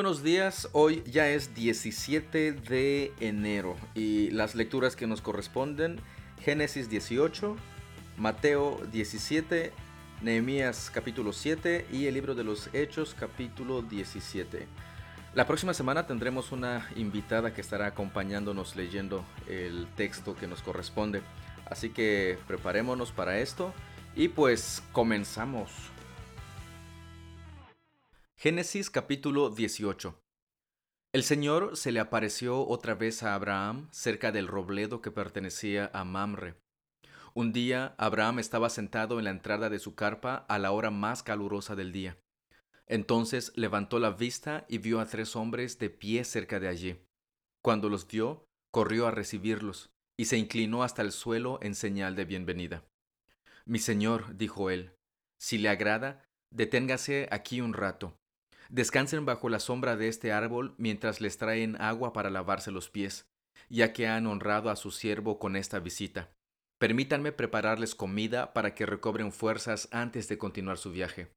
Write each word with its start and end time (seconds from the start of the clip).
Buenos 0.00 0.22
días, 0.22 0.66
hoy 0.72 1.02
ya 1.04 1.28
es 1.28 1.54
17 1.54 2.52
de 2.52 3.12
enero 3.20 3.76
y 3.94 4.30
las 4.30 4.54
lecturas 4.54 4.96
que 4.96 5.06
nos 5.06 5.20
corresponden, 5.20 6.00
Génesis 6.42 6.88
18, 6.88 7.54
Mateo 8.16 8.80
17, 8.92 9.74
Nehemías 10.22 10.90
capítulo 10.90 11.34
7 11.34 11.86
y 11.92 12.06
el 12.06 12.14
libro 12.14 12.34
de 12.34 12.44
los 12.44 12.70
Hechos 12.72 13.14
capítulo 13.14 13.82
17. 13.82 14.66
La 15.34 15.46
próxima 15.46 15.74
semana 15.74 16.06
tendremos 16.06 16.50
una 16.50 16.88
invitada 16.96 17.52
que 17.52 17.60
estará 17.60 17.84
acompañándonos 17.84 18.76
leyendo 18.76 19.22
el 19.48 19.86
texto 19.96 20.34
que 20.34 20.46
nos 20.46 20.62
corresponde, 20.62 21.20
así 21.66 21.90
que 21.90 22.38
preparémonos 22.46 23.12
para 23.12 23.38
esto 23.38 23.74
y 24.16 24.28
pues 24.28 24.82
comenzamos. 24.92 25.70
Génesis 28.42 28.88
capítulo 28.88 29.50
18 29.50 30.18
El 31.12 31.24
Señor 31.24 31.76
se 31.76 31.92
le 31.92 32.00
apareció 32.00 32.66
otra 32.66 32.94
vez 32.94 33.22
a 33.22 33.34
Abraham 33.34 33.90
cerca 33.92 34.32
del 34.32 34.46
robledo 34.46 35.02
que 35.02 35.10
pertenecía 35.10 35.90
a 35.92 36.04
Mamre. 36.04 36.54
Un 37.34 37.52
día 37.52 37.94
Abraham 37.98 38.38
estaba 38.38 38.70
sentado 38.70 39.18
en 39.18 39.26
la 39.26 39.30
entrada 39.30 39.68
de 39.68 39.78
su 39.78 39.94
carpa 39.94 40.46
a 40.48 40.58
la 40.58 40.72
hora 40.72 40.90
más 40.90 41.22
calurosa 41.22 41.76
del 41.76 41.92
día. 41.92 42.16
Entonces 42.86 43.52
levantó 43.56 43.98
la 43.98 44.12
vista 44.12 44.64
y 44.70 44.78
vio 44.78 45.00
a 45.00 45.06
tres 45.06 45.36
hombres 45.36 45.78
de 45.78 45.90
pie 45.90 46.24
cerca 46.24 46.58
de 46.58 46.68
allí. 46.68 46.96
Cuando 47.62 47.90
los 47.90 48.06
vio, 48.06 48.46
corrió 48.72 49.06
a 49.06 49.10
recibirlos 49.10 49.90
y 50.18 50.24
se 50.24 50.38
inclinó 50.38 50.82
hasta 50.82 51.02
el 51.02 51.12
suelo 51.12 51.58
en 51.60 51.74
señal 51.74 52.16
de 52.16 52.24
bienvenida. 52.24 52.86
Mi 53.66 53.80
señor, 53.80 54.34
dijo 54.38 54.70
él, 54.70 54.94
si 55.38 55.58
le 55.58 55.68
agrada, 55.68 56.24
deténgase 56.50 57.28
aquí 57.30 57.60
un 57.60 57.74
rato 57.74 58.16
Descansen 58.70 59.26
bajo 59.26 59.48
la 59.48 59.58
sombra 59.58 59.96
de 59.96 60.06
este 60.06 60.30
árbol 60.30 60.76
mientras 60.78 61.20
les 61.20 61.38
traen 61.38 61.74
agua 61.80 62.12
para 62.12 62.30
lavarse 62.30 62.70
los 62.70 62.88
pies, 62.88 63.28
ya 63.68 63.92
que 63.92 64.06
han 64.06 64.28
honrado 64.28 64.70
a 64.70 64.76
su 64.76 64.92
siervo 64.92 65.40
con 65.40 65.56
esta 65.56 65.80
visita. 65.80 66.30
Permítanme 66.78 67.32
prepararles 67.32 67.96
comida 67.96 68.52
para 68.52 68.76
que 68.76 68.86
recobren 68.86 69.32
fuerzas 69.32 69.88
antes 69.90 70.28
de 70.28 70.38
continuar 70.38 70.78
su 70.78 70.92
viaje. 70.92 71.32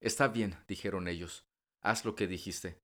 Está 0.00 0.26
bien, 0.26 0.56
dijeron 0.66 1.06
ellos, 1.06 1.46
haz 1.82 2.04
lo 2.04 2.16
que 2.16 2.26
dijiste. 2.26 2.80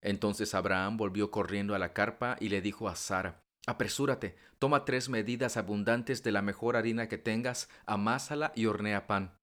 Entonces 0.00 0.54
Abraham 0.54 0.96
volvió 0.96 1.32
corriendo 1.32 1.74
a 1.74 1.80
la 1.80 1.92
carpa 1.92 2.36
y 2.38 2.48
le 2.48 2.62
dijo 2.62 2.88
a 2.88 2.94
Sara, 2.94 3.42
Apresúrate, 3.66 4.36
toma 4.60 4.84
tres 4.84 5.08
medidas 5.08 5.56
abundantes 5.56 6.22
de 6.22 6.30
la 6.30 6.42
mejor 6.42 6.76
harina 6.76 7.08
que 7.08 7.18
tengas, 7.18 7.68
amásala 7.86 8.52
y 8.54 8.66
hornea 8.66 9.08
pan. 9.08 9.36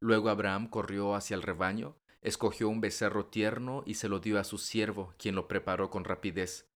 Luego 0.00 0.28
Abraham 0.28 0.68
corrió 0.68 1.14
hacia 1.14 1.34
el 1.34 1.42
rebaño, 1.42 1.96
Escogió 2.26 2.68
un 2.68 2.80
becerro 2.80 3.26
tierno 3.26 3.84
y 3.86 3.94
se 3.94 4.08
lo 4.08 4.18
dio 4.18 4.40
a 4.40 4.42
su 4.42 4.58
siervo, 4.58 5.14
quien 5.16 5.36
lo 5.36 5.46
preparó 5.46 5.90
con 5.90 6.02
rapidez. 6.02 6.66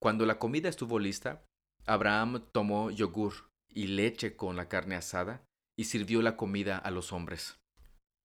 Cuando 0.00 0.26
la 0.26 0.40
comida 0.40 0.68
estuvo 0.68 0.98
lista, 0.98 1.44
Abraham 1.86 2.44
tomó 2.50 2.90
yogur 2.90 3.48
y 3.68 3.86
leche 3.86 4.34
con 4.34 4.56
la 4.56 4.68
carne 4.68 4.96
asada 4.96 5.44
y 5.78 5.84
sirvió 5.84 6.20
la 6.20 6.36
comida 6.36 6.78
a 6.78 6.90
los 6.90 7.12
hombres. 7.12 7.60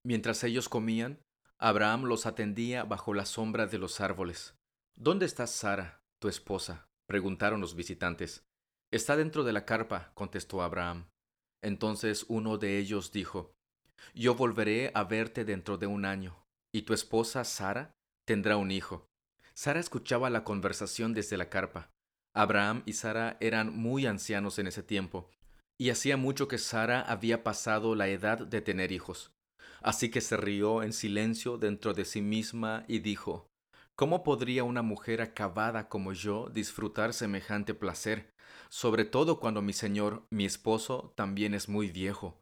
Mientras 0.03 0.43
ellos 0.43 0.67
comían, 0.67 1.21
Abraham 1.59 2.05
los 2.05 2.25
atendía 2.25 2.85
bajo 2.85 3.13
la 3.13 3.27
sombra 3.27 3.67
de 3.67 3.77
los 3.77 4.01
árboles. 4.01 4.55
¿Dónde 4.95 5.27
está 5.27 5.45
Sara, 5.45 6.01
tu 6.19 6.27
esposa? 6.27 6.87
preguntaron 7.07 7.61
los 7.61 7.75
visitantes. 7.75 8.47
Está 8.91 9.15
dentro 9.15 9.43
de 9.43 9.53
la 9.53 9.65
carpa, 9.65 10.11
contestó 10.15 10.63
Abraham. 10.63 11.07
Entonces 11.61 12.25
uno 12.29 12.57
de 12.57 12.79
ellos 12.79 13.11
dijo, 13.11 13.53
Yo 14.15 14.33
volveré 14.33 14.89
a 14.95 15.03
verte 15.03 15.45
dentro 15.45 15.77
de 15.77 15.85
un 15.85 16.05
año 16.05 16.42
y 16.73 16.81
tu 16.81 16.93
esposa 16.93 17.43
Sara 17.43 17.93
tendrá 18.25 18.57
un 18.57 18.71
hijo. 18.71 19.07
Sara 19.53 19.79
escuchaba 19.79 20.29
la 20.29 20.43
conversación 20.43 21.13
desde 21.13 21.37
la 21.37 21.49
carpa. 21.49 21.91
Abraham 22.35 22.81
y 22.85 22.93
Sara 22.93 23.37
eran 23.39 23.75
muy 23.75 24.07
ancianos 24.07 24.57
en 24.57 24.67
ese 24.67 24.81
tiempo, 24.81 25.29
y 25.79 25.91
hacía 25.91 26.17
mucho 26.17 26.47
que 26.47 26.57
Sara 26.57 27.01
había 27.01 27.43
pasado 27.43 27.95
la 27.95 28.07
edad 28.07 28.39
de 28.39 28.61
tener 28.61 28.91
hijos. 28.91 29.31
Así 29.81 30.09
que 30.09 30.21
se 30.21 30.37
rió 30.37 30.81
en 30.81 30.93
silencio 30.93 31.57
dentro 31.57 31.93
de 31.93 32.05
sí 32.05 32.21
misma 32.21 32.85
y 32.87 32.99
dijo, 32.99 33.47
¿Cómo 33.95 34.23
podría 34.23 34.63
una 34.63 34.81
mujer 34.81 35.21
acabada 35.21 35.87
como 35.87 36.13
yo 36.13 36.49
disfrutar 36.49 37.13
semejante 37.13 37.75
placer, 37.75 38.33
sobre 38.69 39.05
todo 39.05 39.39
cuando 39.39 39.61
mi 39.61 39.73
señor, 39.73 40.25
mi 40.31 40.45
esposo, 40.45 41.13
también 41.15 41.53
es 41.53 41.69
muy 41.69 41.91
viejo? 41.91 42.41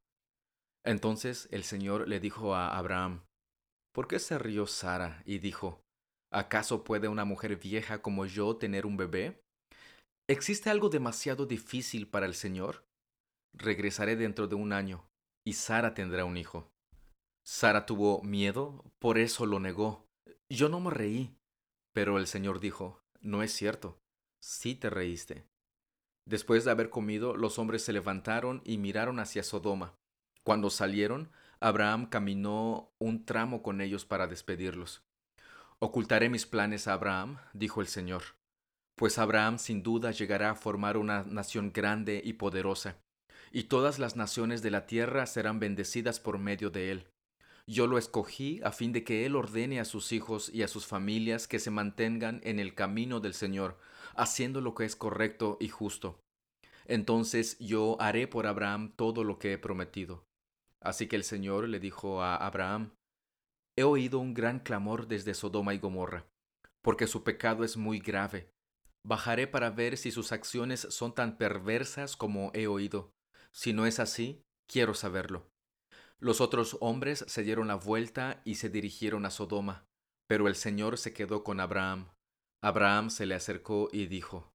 Entonces 0.85 1.49
el 1.51 1.63
Señor 1.63 2.07
le 2.07 2.21
dijo 2.21 2.55
a 2.55 2.77
Abraham, 2.77 3.23
¿Por 3.93 4.07
qué 4.07 4.19
se 4.19 4.39
rió 4.39 4.67
Sara 4.67 5.21
y 5.25 5.39
dijo, 5.39 5.83
¿acaso 6.31 6.83
puede 6.83 7.07
una 7.07 7.25
mujer 7.25 7.57
vieja 7.57 8.01
como 8.01 8.25
yo 8.25 8.55
tener 8.55 8.85
un 8.85 8.97
bebé? 8.97 9.43
¿Existe 10.29 10.69
algo 10.69 10.89
demasiado 10.89 11.45
difícil 11.45 12.07
para 12.07 12.25
el 12.25 12.33
Señor? 12.33 12.85
Regresaré 13.53 14.15
dentro 14.15 14.47
de 14.47 14.55
un 14.55 14.71
año, 14.71 15.05
y 15.45 15.53
Sara 15.53 15.93
tendrá 15.93 16.23
un 16.23 16.37
hijo. 16.37 16.71
Sara 17.45 17.85
tuvo 17.85 18.21
miedo, 18.23 18.85
por 18.99 19.17
eso 19.17 19.45
lo 19.45 19.59
negó. 19.59 20.07
Yo 20.49 20.69
no 20.69 20.79
me 20.79 20.91
reí. 20.91 21.35
Pero 21.93 22.17
el 22.17 22.27
Señor 22.27 22.61
dijo, 22.61 23.01
no 23.19 23.43
es 23.43 23.51
cierto, 23.51 23.99
sí 24.41 24.75
te 24.75 24.89
reíste. 24.89 25.45
Después 26.25 26.63
de 26.63 26.71
haber 26.71 26.89
comido, 26.89 27.35
los 27.35 27.59
hombres 27.59 27.83
se 27.83 27.91
levantaron 27.91 28.61
y 28.63 28.77
miraron 28.77 29.19
hacia 29.19 29.43
Sodoma. 29.43 29.97
Cuando 30.43 30.69
salieron, 30.69 31.29
Abraham 31.63 32.07
caminó 32.07 32.91
un 32.97 33.23
tramo 33.23 33.61
con 33.61 33.81
ellos 33.81 34.03
para 34.03 34.25
despedirlos. 34.25 35.03
Ocultaré 35.77 36.27
mis 36.27 36.47
planes 36.47 36.87
a 36.87 36.93
Abraham, 36.93 37.37
dijo 37.53 37.81
el 37.81 37.87
Señor, 37.87 38.23
pues 38.95 39.19
Abraham 39.19 39.59
sin 39.59 39.83
duda 39.83 40.09
llegará 40.09 40.49
a 40.49 40.55
formar 40.55 40.97
una 40.97 41.23
nación 41.23 41.71
grande 41.71 42.19
y 42.25 42.33
poderosa, 42.33 42.97
y 43.51 43.65
todas 43.65 43.99
las 43.99 44.15
naciones 44.15 44.63
de 44.63 44.71
la 44.71 44.87
tierra 44.87 45.27
serán 45.27 45.59
bendecidas 45.59 46.19
por 46.19 46.39
medio 46.39 46.71
de 46.71 46.91
él. 46.91 47.07
Yo 47.67 47.85
lo 47.85 47.99
escogí 47.99 48.59
a 48.63 48.71
fin 48.71 48.91
de 48.91 49.03
que 49.03 49.27
él 49.27 49.35
ordene 49.35 49.79
a 49.79 49.85
sus 49.85 50.13
hijos 50.13 50.49
y 50.51 50.63
a 50.63 50.67
sus 50.67 50.87
familias 50.87 51.47
que 51.47 51.59
se 51.59 51.69
mantengan 51.69 52.41
en 52.43 52.59
el 52.59 52.73
camino 52.73 53.19
del 53.19 53.35
Señor, 53.35 53.77
haciendo 54.15 54.61
lo 54.61 54.73
que 54.73 54.85
es 54.85 54.95
correcto 54.95 55.57
y 55.59 55.69
justo. 55.69 56.19
Entonces 56.87 57.59
yo 57.59 58.01
haré 58.01 58.27
por 58.27 58.47
Abraham 58.47 58.93
todo 58.95 59.23
lo 59.23 59.37
que 59.37 59.53
he 59.53 59.57
prometido. 59.59 60.25
Así 60.81 61.07
que 61.07 61.15
el 61.15 61.23
Señor 61.23 61.69
le 61.69 61.79
dijo 61.79 62.21
a 62.21 62.35
Abraham, 62.35 62.95
He 63.77 63.83
oído 63.83 64.19
un 64.19 64.33
gran 64.33 64.59
clamor 64.59 65.07
desde 65.07 65.33
Sodoma 65.33 65.73
y 65.73 65.79
Gomorra, 65.79 66.27
porque 66.83 67.07
su 67.07 67.23
pecado 67.23 67.63
es 67.63 67.77
muy 67.77 67.99
grave. 67.99 68.51
Bajaré 69.05 69.47
para 69.47 69.69
ver 69.69 69.97
si 69.97 70.11
sus 70.11 70.31
acciones 70.31 70.81
son 70.89 71.13
tan 71.13 71.37
perversas 71.37 72.15
como 72.15 72.51
he 72.53 72.67
oído. 72.67 73.13
Si 73.51 73.73
no 73.73 73.85
es 73.85 73.99
así, 73.99 74.43
quiero 74.67 74.93
saberlo. 74.93 75.49
Los 76.19 76.39
otros 76.39 76.77
hombres 76.81 77.25
se 77.27 77.43
dieron 77.43 77.67
la 77.67 77.75
vuelta 77.75 78.41
y 78.45 78.55
se 78.55 78.69
dirigieron 78.69 79.25
a 79.25 79.31
Sodoma, 79.31 79.87
pero 80.27 80.47
el 80.47 80.55
Señor 80.55 80.97
se 80.97 81.13
quedó 81.13 81.43
con 81.43 81.59
Abraham. 81.59 82.09
Abraham 82.63 83.09
se 83.09 83.25
le 83.25 83.33
acercó 83.33 83.89
y 83.91 84.05
dijo, 84.05 84.51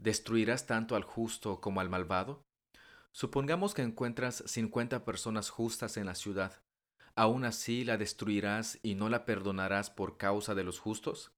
¿Destruirás 0.00 0.66
tanto 0.66 0.96
al 0.96 1.04
justo 1.04 1.60
como 1.60 1.80
al 1.80 1.88
malvado? 1.88 2.47
Supongamos 3.18 3.74
que 3.74 3.82
encuentras 3.82 4.44
cincuenta 4.46 5.04
personas 5.04 5.50
justas 5.50 5.96
en 5.96 6.06
la 6.06 6.14
ciudad. 6.14 6.62
¿Aún 7.16 7.44
así 7.44 7.82
la 7.82 7.96
destruirás 7.96 8.78
y 8.80 8.94
no 8.94 9.08
la 9.08 9.24
perdonarás 9.24 9.90
por 9.90 10.16
causa 10.18 10.54
de 10.54 10.62
los 10.62 10.78
justos? 10.78 11.32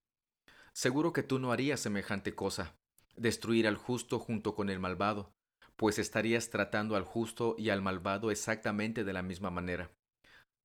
Seguro 0.74 1.14
que 1.14 1.22
tú 1.22 1.38
no 1.38 1.52
harías 1.52 1.80
semejante 1.80 2.34
cosa, 2.34 2.76
destruir 3.16 3.66
al 3.66 3.78
justo 3.78 4.18
junto 4.18 4.54
con 4.54 4.68
el 4.68 4.78
malvado, 4.78 5.32
pues 5.76 5.98
estarías 5.98 6.50
tratando 6.50 6.96
al 6.96 7.04
justo 7.04 7.54
y 7.56 7.70
al 7.70 7.80
malvado 7.80 8.30
exactamente 8.30 9.02
de 9.02 9.14
la 9.14 9.22
misma 9.22 9.50
manera. 9.50 9.90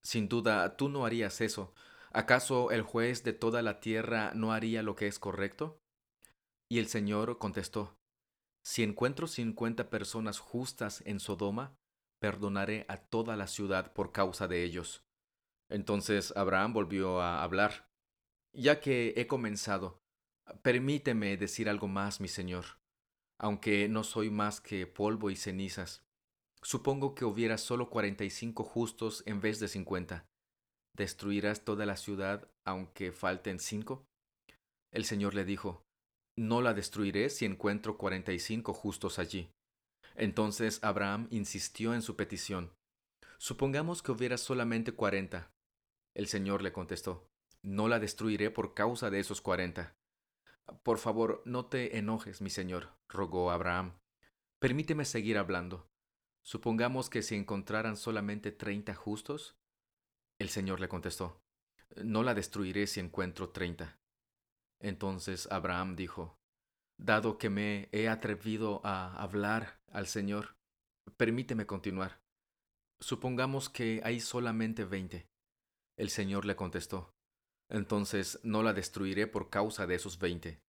Sin 0.04 0.28
duda, 0.28 0.76
tú 0.76 0.90
no 0.90 1.06
harías 1.06 1.40
eso. 1.40 1.74
¿Acaso 2.12 2.72
el 2.72 2.82
juez 2.82 3.24
de 3.24 3.32
toda 3.32 3.62
la 3.62 3.80
tierra 3.80 4.34
no 4.36 4.52
haría 4.52 4.84
lo 4.84 4.98
que 4.98 5.08
es 5.08 5.18
correcto? 5.18 5.80
Y 6.70 6.80
el 6.80 6.88
Señor 6.88 7.38
contestó, 7.38 7.96
si 8.66 8.82
encuentro 8.82 9.28
cincuenta 9.28 9.92
personas 9.92 10.40
justas 10.40 11.04
en 11.06 11.20
Sodoma, 11.20 11.78
perdonaré 12.20 12.86
a 12.88 12.98
toda 12.98 13.36
la 13.36 13.46
ciudad 13.46 13.94
por 13.94 14.12
causa 14.12 14.48
de 14.48 14.64
ellos. 14.64 15.06
Entonces 15.70 16.36
Abraham 16.36 16.74
volvió 16.74 17.22
a 17.22 17.44
hablar. 17.44 17.92
Ya 18.54 18.82
que 18.82 19.14
he 19.18 19.28
comenzado, 19.28 20.02
permíteme 20.64 21.38
decir 21.38 21.70
algo 21.70 21.88
más, 21.88 22.20
mi 22.20 22.28
señor, 22.28 22.66
aunque 23.38 23.88
no 23.88 24.04
soy 24.04 24.32
más 24.32 24.62
que 24.62 24.88
polvo 24.88 25.30
y 25.30 25.36
cenizas. 25.36 26.04
Supongo 26.64 27.14
que 27.14 27.26
hubiera 27.26 27.60
solo 27.60 27.92
cuarenta 27.92 28.24
y 28.24 28.32
cinco 28.32 28.64
justos 28.64 29.22
en 29.28 29.42
vez 29.42 29.60
de 29.60 29.68
cincuenta. 29.68 30.26
¿Destruirás 30.98 31.64
toda 31.66 31.86
la 31.86 31.98
ciudad 31.98 32.50
aunque 32.64 33.12
falten 33.12 33.60
cinco? 33.60 34.08
El 34.92 35.06
Señor 35.06 35.36
le 35.36 35.46
dijo, 35.46 35.85
no 36.36 36.62
la 36.62 36.74
destruiré 36.74 37.30
si 37.30 37.46
encuentro 37.46 37.98
cuarenta 37.98 38.34
y 38.34 38.40
cinco 38.40 38.74
justos 38.74 39.20
allí. 39.20 39.52
Entonces 40.16 40.84
Abraham 40.84 41.28
insistió 41.32 41.94
en 41.94 42.02
su 42.02 42.16
petición. 42.16 42.74
Supongamos 43.38 44.02
que 44.02 44.12
hubiera 44.12 44.38
solamente 44.38 44.94
cuarenta. 44.94 45.52
El 46.14 46.28
Señor 46.28 46.62
le 46.62 46.72
contestó, 46.72 47.30
no 47.62 47.88
la 47.88 48.00
destruiré 48.00 48.50
por 48.50 48.74
causa 48.74 49.10
de 49.10 49.20
esos 49.20 49.42
cuarenta. 49.42 49.98
Por 50.84 50.98
favor, 50.98 51.42
no 51.46 51.66
te 51.66 51.98
enojes, 51.98 52.42
mi 52.42 52.50
señor, 52.50 52.98
rogó 53.08 53.52
Abraham. 53.52 54.00
Permíteme 54.60 55.06
seguir 55.06 55.38
hablando. 55.38 55.90
Supongamos 56.44 57.10
que 57.10 57.22
si 57.22 57.36
encontraran 57.36 57.98
solamente 57.98 58.52
treinta 58.52 58.96
justos. 58.96 59.58
El 60.40 60.50
señor 60.50 60.80
le 60.80 60.88
contestó, 60.88 61.42
No 61.98 62.24
la 62.24 62.34
destruiré 62.34 62.88
si 62.88 63.00
encuentro 63.00 63.50
treinta. 63.50 64.00
Entonces 64.80 65.48
Abraham 65.52 65.96
dijo, 65.96 66.38
Dado 66.98 67.38
que 67.38 67.50
me 67.50 67.90
he 67.92 68.08
atrevido 68.08 68.82
a 68.86 69.22
hablar 69.22 69.80
al 69.92 70.08
Señor, 70.08 70.56
permíteme 71.18 71.66
continuar. 71.66 72.22
Supongamos 73.02 73.70
que 73.70 74.02
hay 74.04 74.22
solamente 74.22 74.86
veinte. 74.86 75.28
El 75.98 76.10
Señor 76.10 76.46
le 76.46 76.56
contestó, 76.56 77.14
entonces 77.70 78.40
no 78.44 78.64
la 78.64 78.74
destruiré 78.74 79.28
por 79.28 79.50
causa 79.50 79.88
de 79.88 79.96
esos 79.96 80.20
veinte. 80.20 80.62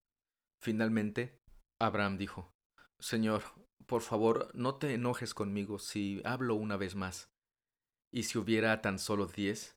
Finalmente, 0.61 1.38
Abraham 1.81 2.19
dijo, 2.19 2.52
Señor, 2.99 3.43
por 3.87 4.02
favor, 4.02 4.50
no 4.55 4.76
te 4.76 4.94
enojes 4.94 5.35
conmigo 5.35 5.79
si 5.79 6.20
hablo 6.25 6.55
una 6.55 6.76
vez 6.76 6.94
más. 6.94 7.31
¿Y 8.12 8.25
si 8.25 8.38
hubiera 8.38 8.81
tan 8.82 8.99
solo 8.99 9.26
diez? 9.26 9.76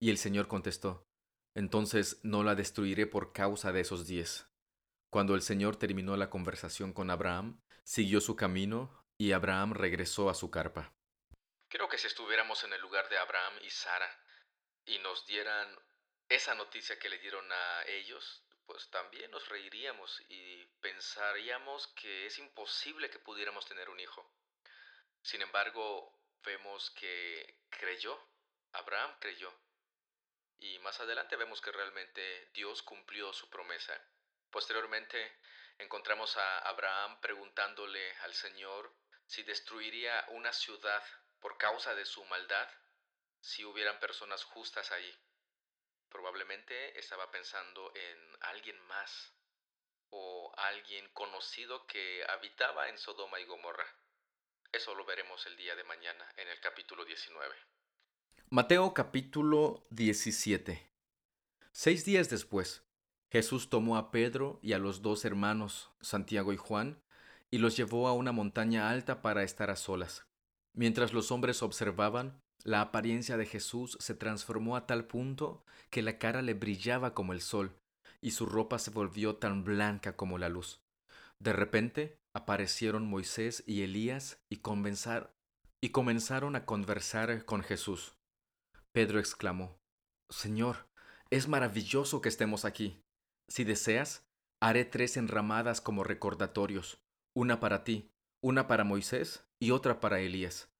Y 0.00 0.10
el 0.10 0.18
Señor 0.18 0.46
contestó, 0.46 1.04
entonces 1.54 2.20
no 2.22 2.42
la 2.42 2.54
destruiré 2.54 3.06
por 3.06 3.32
causa 3.32 3.72
de 3.72 3.80
esos 3.80 4.06
diez. 4.06 4.46
Cuando 5.10 5.34
el 5.34 5.42
Señor 5.42 5.76
terminó 5.76 6.16
la 6.16 6.30
conversación 6.30 6.92
con 6.92 7.10
Abraham, 7.10 7.60
siguió 7.84 8.20
su 8.20 8.34
camino 8.34 9.04
y 9.16 9.32
Abraham 9.32 9.72
regresó 9.72 10.28
a 10.28 10.34
su 10.34 10.50
carpa. 10.50 10.92
Creo 11.68 11.88
que 11.88 11.98
si 11.98 12.06
estuviéramos 12.06 12.64
en 12.64 12.72
el 12.72 12.80
lugar 12.80 13.08
de 13.08 13.18
Abraham 13.18 13.54
y 13.62 13.70
Sara 13.70 14.10
y 14.84 14.98
nos 14.98 15.26
dieran 15.26 15.68
esa 16.28 16.54
noticia 16.54 16.98
que 16.98 17.08
le 17.08 17.18
dieron 17.18 17.44
a 17.50 17.84
ellos, 17.86 18.44
pues 18.66 18.88
también 18.90 19.30
nos 19.30 19.48
reiríamos 19.48 20.22
y 20.28 20.66
pensaríamos 20.80 21.88
que 21.88 22.26
es 22.26 22.38
imposible 22.38 23.10
que 23.10 23.18
pudiéramos 23.18 23.66
tener 23.66 23.88
un 23.90 24.00
hijo. 24.00 24.28
Sin 25.22 25.42
embargo, 25.42 26.12
vemos 26.44 26.90
que 26.90 27.60
creyó, 27.70 28.18
Abraham 28.72 29.12
creyó. 29.20 29.52
Y 30.58 30.78
más 30.80 31.00
adelante 31.00 31.36
vemos 31.36 31.60
que 31.60 31.72
realmente 31.72 32.50
Dios 32.52 32.82
cumplió 32.82 33.32
su 33.32 33.48
promesa. 33.50 34.00
Posteriormente 34.50 35.38
encontramos 35.78 36.36
a 36.36 36.58
Abraham 36.60 37.20
preguntándole 37.20 38.16
al 38.18 38.34
Señor 38.34 38.94
si 39.26 39.42
destruiría 39.42 40.24
una 40.28 40.52
ciudad 40.52 41.02
por 41.40 41.58
causa 41.58 41.94
de 41.94 42.04
su 42.04 42.24
maldad 42.24 42.68
si 43.40 43.64
hubieran 43.64 44.00
personas 44.00 44.44
justas 44.44 44.90
allí. 44.92 45.14
Probablemente 46.08 46.98
estaba 46.98 47.30
pensando 47.30 47.92
en 47.94 48.36
alguien 48.40 48.80
más 48.86 49.34
o 50.10 50.54
alguien 50.56 51.08
conocido 51.12 51.86
que 51.86 52.24
habitaba 52.28 52.88
en 52.88 52.98
Sodoma 52.98 53.40
y 53.40 53.44
Gomorra. 53.44 53.86
Eso 54.72 54.94
lo 54.94 55.04
veremos 55.04 55.44
el 55.46 55.56
día 55.56 55.74
de 55.76 55.84
mañana 55.84 56.32
en 56.36 56.48
el 56.48 56.60
capítulo 56.60 57.04
19. 57.04 57.54
Mateo 58.54 58.94
capítulo 58.94 59.84
17 59.90 60.88
Seis 61.72 62.04
días 62.04 62.30
después, 62.30 62.84
Jesús 63.28 63.68
tomó 63.68 63.96
a 63.96 64.12
Pedro 64.12 64.60
y 64.62 64.74
a 64.74 64.78
los 64.78 65.02
dos 65.02 65.24
hermanos, 65.24 65.90
Santiago 66.00 66.52
y 66.52 66.56
Juan, 66.56 67.02
y 67.50 67.58
los 67.58 67.76
llevó 67.76 68.06
a 68.06 68.12
una 68.12 68.30
montaña 68.30 68.90
alta 68.90 69.22
para 69.22 69.42
estar 69.42 69.70
a 69.70 69.76
solas. 69.76 70.24
Mientras 70.72 71.12
los 71.12 71.32
hombres 71.32 71.64
observaban, 71.64 72.40
la 72.62 72.80
apariencia 72.80 73.36
de 73.36 73.46
Jesús 73.46 73.98
se 73.98 74.14
transformó 74.14 74.76
a 74.76 74.86
tal 74.86 75.08
punto 75.08 75.64
que 75.90 76.02
la 76.02 76.18
cara 76.18 76.40
le 76.40 76.54
brillaba 76.54 77.12
como 77.12 77.32
el 77.32 77.40
sol, 77.40 77.74
y 78.20 78.30
su 78.30 78.46
ropa 78.46 78.78
se 78.78 78.92
volvió 78.92 79.34
tan 79.34 79.64
blanca 79.64 80.14
como 80.14 80.38
la 80.38 80.48
luz. 80.48 80.80
De 81.40 81.52
repente 81.52 82.20
aparecieron 82.32 83.04
Moisés 83.10 83.64
y 83.66 83.82
Elías 83.82 84.38
y, 84.48 84.58
comenzaron 84.58 86.54
a 86.54 86.64
conversar 86.64 87.44
con 87.46 87.60
Jesús. 87.64 88.14
Pedro 88.94 89.18
exclamó, 89.18 89.76
Señor, 90.30 90.88
es 91.28 91.48
maravilloso 91.48 92.20
que 92.20 92.28
estemos 92.28 92.64
aquí. 92.64 93.02
Si 93.48 93.64
deseas, 93.64 94.24
haré 94.60 94.84
tres 94.84 95.16
enramadas 95.16 95.80
como 95.80 96.04
recordatorios, 96.04 97.02
una 97.34 97.58
para 97.58 97.82
ti, 97.82 98.12
una 98.40 98.68
para 98.68 98.84
Moisés 98.84 99.48
y 99.58 99.72
otra 99.72 99.98
para 99.98 100.20
Elías. 100.20 100.70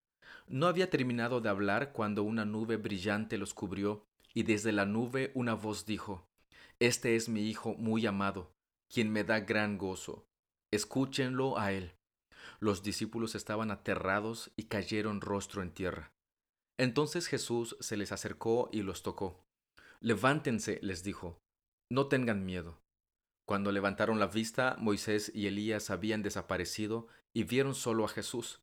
No 0.46 0.68
había 0.68 0.90
terminado 0.90 1.40
de 1.40 1.48
hablar 1.48 1.90
cuando 1.92 2.22
una 2.22 2.44
nube 2.44 2.76
brillante 2.76 3.36
los 3.36 3.52
cubrió, 3.52 4.06
y 4.32 4.44
desde 4.44 4.70
la 4.70 4.86
nube 4.86 5.32
una 5.34 5.54
voz 5.54 5.84
dijo, 5.84 6.28
Este 6.78 7.16
es 7.16 7.28
mi 7.28 7.48
Hijo 7.48 7.74
muy 7.74 8.06
amado, 8.06 8.54
quien 8.88 9.10
me 9.10 9.24
da 9.24 9.40
gran 9.40 9.76
gozo. 9.76 10.24
Escúchenlo 10.70 11.58
a 11.58 11.72
él. 11.72 11.96
Los 12.60 12.84
discípulos 12.84 13.34
estaban 13.34 13.72
aterrados 13.72 14.52
y 14.54 14.66
cayeron 14.66 15.20
rostro 15.20 15.62
en 15.62 15.72
tierra. 15.72 16.13
Entonces 16.78 17.26
Jesús 17.26 17.76
se 17.80 17.96
les 17.96 18.12
acercó 18.12 18.68
y 18.72 18.82
los 18.82 19.02
tocó. 19.02 19.44
Levántense, 20.00 20.78
les 20.82 21.02
dijo, 21.02 21.40
no 21.90 22.08
tengan 22.08 22.44
miedo. 22.44 22.80
Cuando 23.46 23.72
levantaron 23.72 24.18
la 24.18 24.26
vista, 24.26 24.76
Moisés 24.78 25.30
y 25.34 25.46
Elías 25.46 25.90
habían 25.90 26.22
desaparecido 26.22 27.08
y 27.32 27.44
vieron 27.44 27.74
solo 27.74 28.04
a 28.04 28.08
Jesús. 28.08 28.62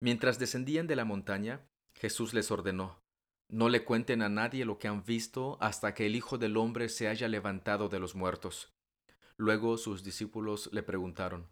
Mientras 0.00 0.38
descendían 0.38 0.86
de 0.86 0.96
la 0.96 1.04
montaña, 1.04 1.66
Jesús 1.94 2.34
les 2.34 2.50
ordenó, 2.50 3.00
No 3.48 3.68
le 3.68 3.84
cuenten 3.84 4.20
a 4.22 4.28
nadie 4.28 4.64
lo 4.64 4.78
que 4.78 4.88
han 4.88 5.04
visto 5.04 5.56
hasta 5.60 5.94
que 5.94 6.06
el 6.06 6.16
Hijo 6.16 6.38
del 6.38 6.56
Hombre 6.56 6.88
se 6.88 7.08
haya 7.08 7.28
levantado 7.28 7.88
de 7.88 8.00
los 8.00 8.14
muertos. 8.14 8.74
Luego 9.36 9.78
sus 9.78 10.02
discípulos 10.02 10.68
le 10.72 10.82
preguntaron, 10.82 11.48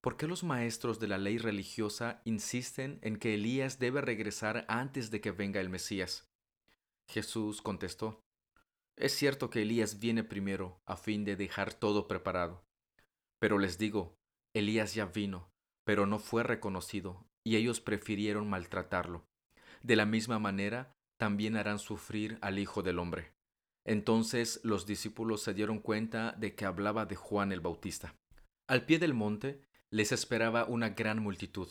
¿Por 0.00 0.16
qué 0.16 0.26
los 0.26 0.44
maestros 0.44 0.98
de 0.98 1.08
la 1.08 1.18
ley 1.18 1.36
religiosa 1.36 2.22
insisten 2.24 2.98
en 3.02 3.18
que 3.18 3.34
Elías 3.34 3.78
debe 3.78 4.00
regresar 4.00 4.64
antes 4.68 5.10
de 5.10 5.20
que 5.20 5.30
venga 5.30 5.60
el 5.60 5.68
Mesías? 5.68 6.30
Jesús 7.06 7.60
contestó, 7.60 8.24
Es 8.96 9.12
cierto 9.12 9.50
que 9.50 9.62
Elías 9.62 9.98
viene 9.98 10.24
primero 10.24 10.80
a 10.86 10.96
fin 10.96 11.24
de 11.24 11.36
dejar 11.36 11.74
todo 11.74 12.08
preparado. 12.08 12.64
Pero 13.38 13.58
les 13.58 13.76
digo, 13.76 14.16
Elías 14.54 14.94
ya 14.94 15.04
vino, 15.04 15.50
pero 15.84 16.06
no 16.06 16.18
fue 16.18 16.44
reconocido, 16.44 17.26
y 17.44 17.56
ellos 17.56 17.80
prefirieron 17.80 18.48
maltratarlo. 18.48 19.26
De 19.82 19.96
la 19.96 20.06
misma 20.06 20.38
manera, 20.38 20.96
también 21.18 21.56
harán 21.56 21.78
sufrir 21.78 22.38
al 22.40 22.58
Hijo 22.58 22.82
del 22.82 22.98
Hombre. 22.98 23.34
Entonces 23.84 24.60
los 24.62 24.86
discípulos 24.86 25.42
se 25.42 25.52
dieron 25.52 25.78
cuenta 25.80 26.32
de 26.32 26.54
que 26.54 26.64
hablaba 26.64 27.04
de 27.04 27.16
Juan 27.16 27.52
el 27.52 27.60
Bautista. 27.60 28.14
Al 28.66 28.86
pie 28.86 28.98
del 28.98 29.14
monte 29.14 29.62
les 29.90 30.12
esperaba 30.12 30.64
una 30.64 30.90
gran 30.90 31.20
multitud. 31.22 31.68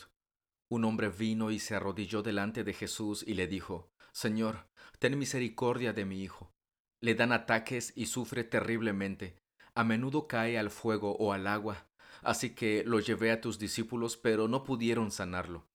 Un 0.69 0.85
hombre 0.85 1.09
vino 1.09 1.51
y 1.51 1.59
se 1.59 1.75
arrodilló 1.75 2.21
delante 2.21 2.63
de 2.63 2.73
Jesús 2.73 3.23
y 3.25 3.33
le 3.33 3.47
dijo, 3.47 3.91
Señor, 4.11 4.67
ten 4.99 5.17
misericordia 5.17 5.93
de 5.93 6.05
mi 6.05 6.21
hijo. 6.21 6.53
Le 7.01 7.15
dan 7.15 7.31
ataques 7.31 7.93
y 7.95 8.05
sufre 8.05 8.43
terriblemente. 8.43 9.37
A 9.73 9.83
menudo 9.83 10.27
cae 10.27 10.59
al 10.59 10.69
fuego 10.69 11.15
o 11.17 11.33
al 11.33 11.47
agua 11.47 11.89
Así 12.21 12.53
que 12.53 12.83
lo 12.85 12.99
llevé 12.99 13.31
a 13.31 13.41
tus 13.41 13.59
discípulos, 13.59 14.17
pero 14.17 14.47
no 14.47 14.63
pudieron 14.63 15.11
sanarlo. 15.11 15.67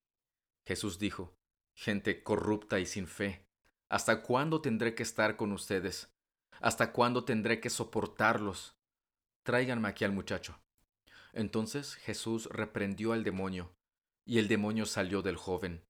Jesús 0.66 0.98
dijo, 0.98 1.36
Gente 1.74 2.22
corrupta 2.22 2.78
y 2.78 2.86
sin 2.86 3.06
fe, 3.06 3.48
¿hasta 3.88 4.22
cuándo 4.22 4.60
tendré 4.60 4.94
que 4.94 5.02
estar 5.02 5.36
con 5.36 5.52
ustedes? 5.52 6.14
¿Hasta 6.60 6.92
cuándo 6.92 7.24
tendré 7.24 7.60
que 7.60 7.70
soportarlos? 7.70 8.78
Tráiganme 9.42 9.88
aquí 9.88 10.04
al 10.04 10.12
muchacho. 10.12 10.63
Entonces 11.34 11.96
Jesús 11.96 12.48
reprendió 12.50 13.12
al 13.12 13.24
demonio, 13.24 13.74
y 14.24 14.38
el 14.38 14.46
demonio 14.46 14.86
salió 14.86 15.20
del 15.20 15.36
joven. 15.36 15.84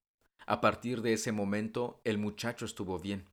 A 0.47 0.59
partir 0.59 1.01
de 1.01 1.13
ese 1.13 1.31
momento 1.31 2.01
el 2.03 2.17
muchacho 2.17 2.65
estuvo 2.65 2.99
bien. 2.99 3.29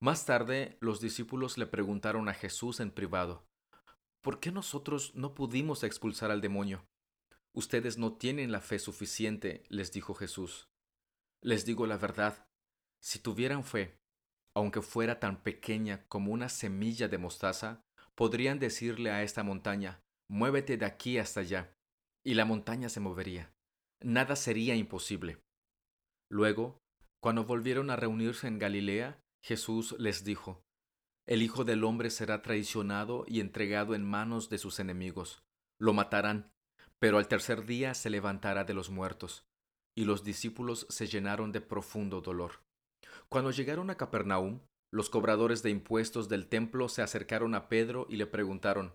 Más 0.00 0.24
tarde 0.26 0.78
los 0.80 1.00
discípulos 1.00 1.58
le 1.58 1.66
preguntaron 1.66 2.28
a 2.28 2.34
Jesús 2.34 2.80
en 2.80 2.90
privado, 2.90 3.46
¿por 4.22 4.40
qué 4.40 4.50
nosotros 4.50 5.14
no 5.14 5.34
pudimos 5.34 5.84
expulsar 5.84 6.30
al 6.30 6.40
demonio? 6.40 6.86
Ustedes 7.52 7.98
no 7.98 8.14
tienen 8.14 8.50
la 8.50 8.60
fe 8.60 8.78
suficiente, 8.78 9.62
les 9.68 9.92
dijo 9.92 10.14
Jesús. 10.14 10.70
Les 11.42 11.66
digo 11.66 11.86
la 11.86 11.98
verdad, 11.98 12.46
si 12.98 13.18
tuvieran 13.18 13.62
fe, 13.62 14.00
aunque 14.54 14.80
fuera 14.80 15.20
tan 15.20 15.42
pequeña 15.42 16.06
como 16.08 16.32
una 16.32 16.48
semilla 16.48 17.08
de 17.08 17.18
mostaza, 17.18 17.84
podrían 18.14 18.58
decirle 18.58 19.10
a 19.10 19.22
esta 19.22 19.42
montaña, 19.42 20.01
muévete 20.32 20.78
de 20.78 20.86
aquí 20.86 21.18
hasta 21.18 21.40
allá, 21.40 21.76
y 22.24 22.32
la 22.32 22.46
montaña 22.46 22.88
se 22.88 23.00
movería. 23.00 23.52
Nada 24.00 24.34
sería 24.34 24.74
imposible. 24.74 25.42
Luego, 26.30 26.80
cuando 27.20 27.44
volvieron 27.44 27.90
a 27.90 27.96
reunirse 27.96 28.48
en 28.48 28.58
Galilea, 28.58 29.22
Jesús 29.44 29.94
les 29.98 30.24
dijo, 30.24 30.64
el 31.26 31.42
Hijo 31.42 31.64
del 31.64 31.84
Hombre 31.84 32.08
será 32.08 32.40
traicionado 32.40 33.26
y 33.28 33.40
entregado 33.40 33.94
en 33.94 34.08
manos 34.08 34.48
de 34.48 34.56
sus 34.56 34.80
enemigos. 34.80 35.42
Lo 35.78 35.92
matarán, 35.92 36.50
pero 36.98 37.18
al 37.18 37.28
tercer 37.28 37.66
día 37.66 37.92
se 37.92 38.08
levantará 38.08 38.64
de 38.64 38.72
los 38.72 38.88
muertos. 38.88 39.44
Y 39.94 40.06
los 40.06 40.24
discípulos 40.24 40.86
se 40.88 41.06
llenaron 41.06 41.52
de 41.52 41.60
profundo 41.60 42.22
dolor. 42.22 42.62
Cuando 43.28 43.50
llegaron 43.50 43.90
a 43.90 43.96
Capernaum, 43.96 44.60
los 44.90 45.10
cobradores 45.10 45.62
de 45.62 45.68
impuestos 45.68 46.30
del 46.30 46.48
templo 46.48 46.88
se 46.88 47.02
acercaron 47.02 47.54
a 47.54 47.68
Pedro 47.68 48.06
y 48.08 48.16
le 48.16 48.26
preguntaron, 48.26 48.94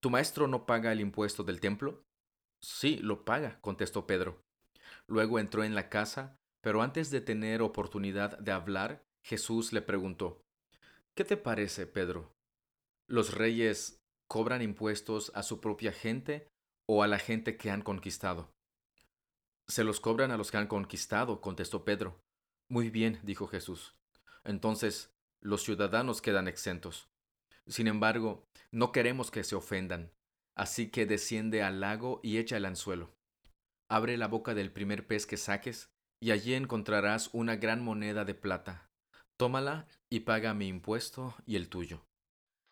¿Tu 0.00 0.08
maestro 0.08 0.46
no 0.48 0.64
paga 0.64 0.92
el 0.92 1.00
impuesto 1.00 1.44
del 1.44 1.60
templo? 1.60 2.02
Sí, 2.62 2.96
lo 2.96 3.24
paga, 3.24 3.60
contestó 3.60 4.06
Pedro. 4.06 4.42
Luego 5.06 5.38
entró 5.38 5.62
en 5.62 5.74
la 5.74 5.90
casa, 5.90 6.38
pero 6.62 6.82
antes 6.82 7.10
de 7.10 7.20
tener 7.20 7.60
oportunidad 7.60 8.38
de 8.38 8.52
hablar, 8.52 9.04
Jesús 9.22 9.72
le 9.72 9.82
preguntó, 9.82 10.40
¿Qué 11.14 11.24
te 11.24 11.36
parece, 11.36 11.86
Pedro? 11.86 12.32
¿Los 13.06 13.34
reyes 13.34 13.98
cobran 14.26 14.62
impuestos 14.62 15.32
a 15.34 15.42
su 15.42 15.60
propia 15.60 15.92
gente 15.92 16.48
o 16.88 17.02
a 17.02 17.08
la 17.08 17.18
gente 17.18 17.58
que 17.58 17.70
han 17.70 17.82
conquistado? 17.82 18.50
Se 19.68 19.84
los 19.84 20.00
cobran 20.00 20.30
a 20.30 20.38
los 20.38 20.50
que 20.50 20.56
han 20.56 20.66
conquistado, 20.66 21.42
contestó 21.42 21.84
Pedro. 21.84 22.20
Muy 22.70 22.88
bien, 22.88 23.20
dijo 23.22 23.48
Jesús. 23.48 23.96
Entonces, 24.44 25.12
los 25.42 25.62
ciudadanos 25.62 26.22
quedan 26.22 26.48
exentos. 26.48 27.09
Sin 27.70 27.86
embargo, 27.86 28.44
no 28.72 28.90
queremos 28.90 29.30
que 29.30 29.44
se 29.44 29.54
ofendan, 29.54 30.12
así 30.56 30.90
que 30.90 31.06
desciende 31.06 31.62
al 31.62 31.80
lago 31.80 32.20
y 32.24 32.38
echa 32.38 32.56
el 32.56 32.64
anzuelo. 32.64 33.14
Abre 33.88 34.16
la 34.16 34.26
boca 34.26 34.54
del 34.54 34.72
primer 34.72 35.06
pez 35.06 35.24
que 35.24 35.36
saques, 35.36 35.88
y 36.20 36.32
allí 36.32 36.54
encontrarás 36.54 37.30
una 37.32 37.54
gran 37.54 37.82
moneda 37.82 38.24
de 38.24 38.34
plata. 38.34 38.90
Tómala 39.38 39.86
y 40.10 40.20
paga 40.20 40.52
mi 40.52 40.66
impuesto 40.66 41.36
y 41.46 41.54
el 41.54 41.68
tuyo. 41.68 42.04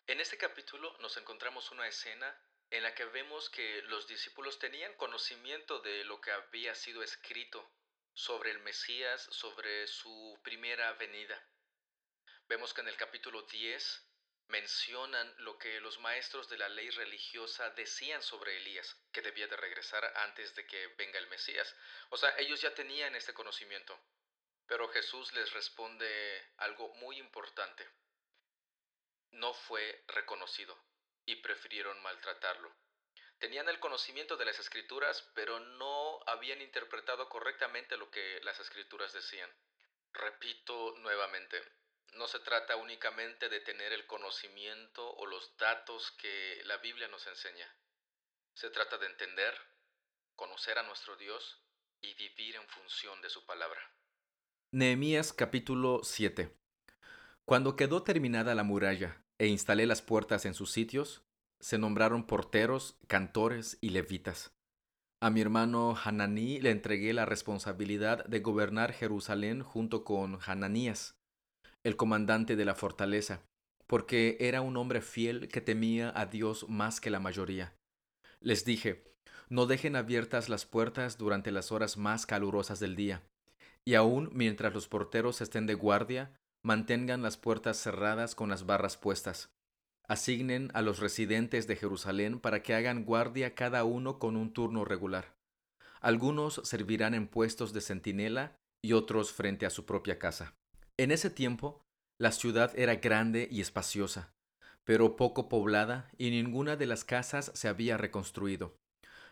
En 0.07 0.19
este 0.19 0.37
capítulo 0.37 0.93
nos 0.99 1.15
encontramos 1.15 1.71
una 1.71 1.87
escena 1.87 2.35
en 2.69 2.83
la 2.83 2.93
que 2.93 3.05
vemos 3.05 3.49
que 3.49 3.81
los 3.83 4.05
discípulos 4.05 4.59
tenían 4.59 4.93
conocimiento 4.97 5.79
de 5.79 6.03
lo 6.03 6.19
que 6.19 6.31
había 6.31 6.75
sido 6.75 7.01
escrito 7.03 7.71
sobre 8.13 8.51
el 8.51 8.59
Mesías, 8.63 9.27
sobre 9.31 9.87
su 9.87 10.37
primera 10.43 10.91
venida. 10.93 11.41
Vemos 12.49 12.73
que 12.73 12.81
en 12.81 12.89
el 12.89 12.97
capítulo 12.97 13.43
10 13.43 14.08
mencionan 14.49 15.33
lo 15.37 15.57
que 15.57 15.79
los 15.79 15.99
maestros 15.99 16.49
de 16.49 16.57
la 16.57 16.69
ley 16.69 16.89
religiosa 16.89 17.69
decían 17.71 18.21
sobre 18.21 18.57
Elías, 18.57 18.97
que 19.11 19.21
debía 19.21 19.47
de 19.47 19.55
regresar 19.55 20.03
antes 20.17 20.53
de 20.55 20.65
que 20.65 20.87
venga 20.97 21.19
el 21.19 21.27
Mesías. 21.27 21.75
O 22.09 22.17
sea, 22.17 22.35
ellos 22.37 22.59
ya 22.61 22.73
tenían 22.73 23.15
este 23.15 23.33
conocimiento. 23.33 23.97
Pero 24.67 24.87
Jesús 24.89 25.33
les 25.33 25.51
responde 25.53 26.51
algo 26.57 26.93
muy 26.95 27.17
importante. 27.17 27.87
No 29.31 29.53
fue 29.53 30.03
reconocido 30.07 30.77
y 31.25 31.35
prefirieron 31.37 32.01
maltratarlo. 32.01 32.75
Tenían 33.37 33.69
el 33.69 33.79
conocimiento 33.79 34.35
de 34.35 34.45
las 34.45 34.59
escrituras, 34.59 35.29
pero 35.33 35.59
no 35.59 36.19
habían 36.25 36.61
interpretado 36.61 37.29
correctamente 37.29 37.97
lo 37.97 38.11
que 38.11 38.41
las 38.43 38.59
escrituras 38.59 39.13
decían. 39.13 39.49
Repito 40.11 40.95
nuevamente, 40.97 41.63
no 42.15 42.27
se 42.27 42.39
trata 42.39 42.75
únicamente 42.75 43.49
de 43.49 43.59
tener 43.59 43.93
el 43.93 44.05
conocimiento 44.07 45.15
o 45.15 45.25
los 45.25 45.55
datos 45.57 46.11
que 46.11 46.61
la 46.65 46.77
Biblia 46.77 47.07
nos 47.07 47.25
enseña. 47.27 47.67
Se 48.53 48.69
trata 48.69 48.97
de 48.97 49.07
entender, 49.07 49.53
conocer 50.35 50.77
a 50.77 50.83
nuestro 50.83 51.15
Dios 51.17 51.63
y 52.01 52.13
vivir 52.15 52.55
en 52.55 52.67
función 52.67 53.21
de 53.21 53.29
su 53.29 53.45
palabra. 53.45 53.79
Nehemías 54.71 55.33
capítulo 55.33 56.01
7 56.03 56.55
Cuando 57.45 57.75
quedó 57.75 58.03
terminada 58.03 58.55
la 58.55 58.63
muralla 58.63 59.23
e 59.37 59.47
instalé 59.47 59.85
las 59.85 60.01
puertas 60.01 60.45
en 60.45 60.53
sus 60.53 60.71
sitios, 60.71 61.23
se 61.59 61.77
nombraron 61.77 62.25
porteros, 62.25 62.97
cantores 63.07 63.77
y 63.81 63.89
levitas. 63.89 64.51
A 65.21 65.29
mi 65.29 65.41
hermano 65.41 65.97
Hananí 66.01 66.61
le 66.61 66.71
entregué 66.71 67.13
la 67.13 67.25
responsabilidad 67.25 68.23
de 68.25 68.39
gobernar 68.39 68.93
Jerusalén 68.93 69.63
junto 69.63 70.05
con 70.05 70.39
Hananías, 70.45 71.18
el 71.83 71.95
comandante 71.95 72.55
de 72.55 72.65
la 72.65 72.75
fortaleza, 72.75 73.41
porque 73.87 74.37
era 74.39 74.61
un 74.61 74.77
hombre 74.77 75.01
fiel 75.01 75.47
que 75.47 75.61
temía 75.61 76.11
a 76.15 76.25
Dios 76.25 76.67
más 76.69 77.01
que 77.01 77.09
la 77.09 77.19
mayoría. 77.19 77.73
Les 78.39 78.65
dije, 78.65 79.03
no 79.49 79.65
dejen 79.65 79.95
abiertas 79.95 80.47
las 80.47 80.65
puertas 80.65 81.17
durante 81.17 81.51
las 81.51 81.71
horas 81.71 81.97
más 81.97 82.25
calurosas 82.25 82.79
del 82.79 82.95
día, 82.95 83.23
y 83.85 83.95
aun 83.95 84.29
mientras 84.31 84.73
los 84.73 84.87
porteros 84.87 85.41
estén 85.41 85.65
de 85.65 85.73
guardia, 85.73 86.31
mantengan 86.63 87.21
las 87.21 87.37
puertas 87.37 87.77
cerradas 87.77 88.35
con 88.35 88.49
las 88.49 88.65
barras 88.65 88.97
puestas. 88.97 89.49
Asignen 90.07 90.69
a 90.73 90.81
los 90.81 90.99
residentes 90.99 91.67
de 91.67 91.75
Jerusalén 91.75 92.39
para 92.39 92.61
que 92.61 92.73
hagan 92.73 93.05
guardia 93.05 93.55
cada 93.55 93.83
uno 93.83 94.19
con 94.19 94.35
un 94.35 94.53
turno 94.53 94.85
regular. 94.85 95.35
Algunos 96.01 96.61
servirán 96.63 97.13
en 97.13 97.27
puestos 97.27 97.73
de 97.73 97.81
centinela 97.81 98.55
y 98.83 98.93
otros 98.93 99.31
frente 99.33 99.65
a 99.65 99.69
su 99.69 99.85
propia 99.85 100.17
casa. 100.17 100.55
En 100.99 101.11
ese 101.11 101.29
tiempo, 101.29 101.81
la 102.19 102.33
ciudad 102.33 102.77
era 102.77 102.95
grande 102.95 103.47
y 103.49 103.61
espaciosa, 103.61 104.33
pero 104.83 105.15
poco 105.15 105.47
poblada 105.47 106.11
y 106.17 106.29
ninguna 106.29 106.75
de 106.75 106.87
las 106.87 107.05
casas 107.05 107.53
se 107.55 107.69
había 107.69 107.95
reconstruido. 107.95 108.75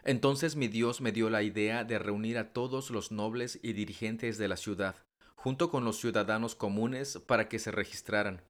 Entonces 0.05 0.55
mi 0.55 0.69
Dios 0.69 1.01
me 1.01 1.11
dio 1.11 1.29
la 1.29 1.43
idea 1.43 1.83
de 1.83 1.99
reunir 1.99 2.37
a 2.37 2.53
todos 2.53 2.89
los 2.89 3.11
nobles 3.11 3.59
y 3.61 3.73
dirigentes 3.73 4.37
de 4.37 4.47
la 4.47 4.55
ciudad, 4.55 4.95
junto 5.35 5.69
con 5.69 5.83
los 5.83 5.99
ciudadanos 5.99 6.55
comunes, 6.55 7.17
para 7.27 7.49
que 7.49 7.59
se 7.59 7.71
registraran. 7.71 8.41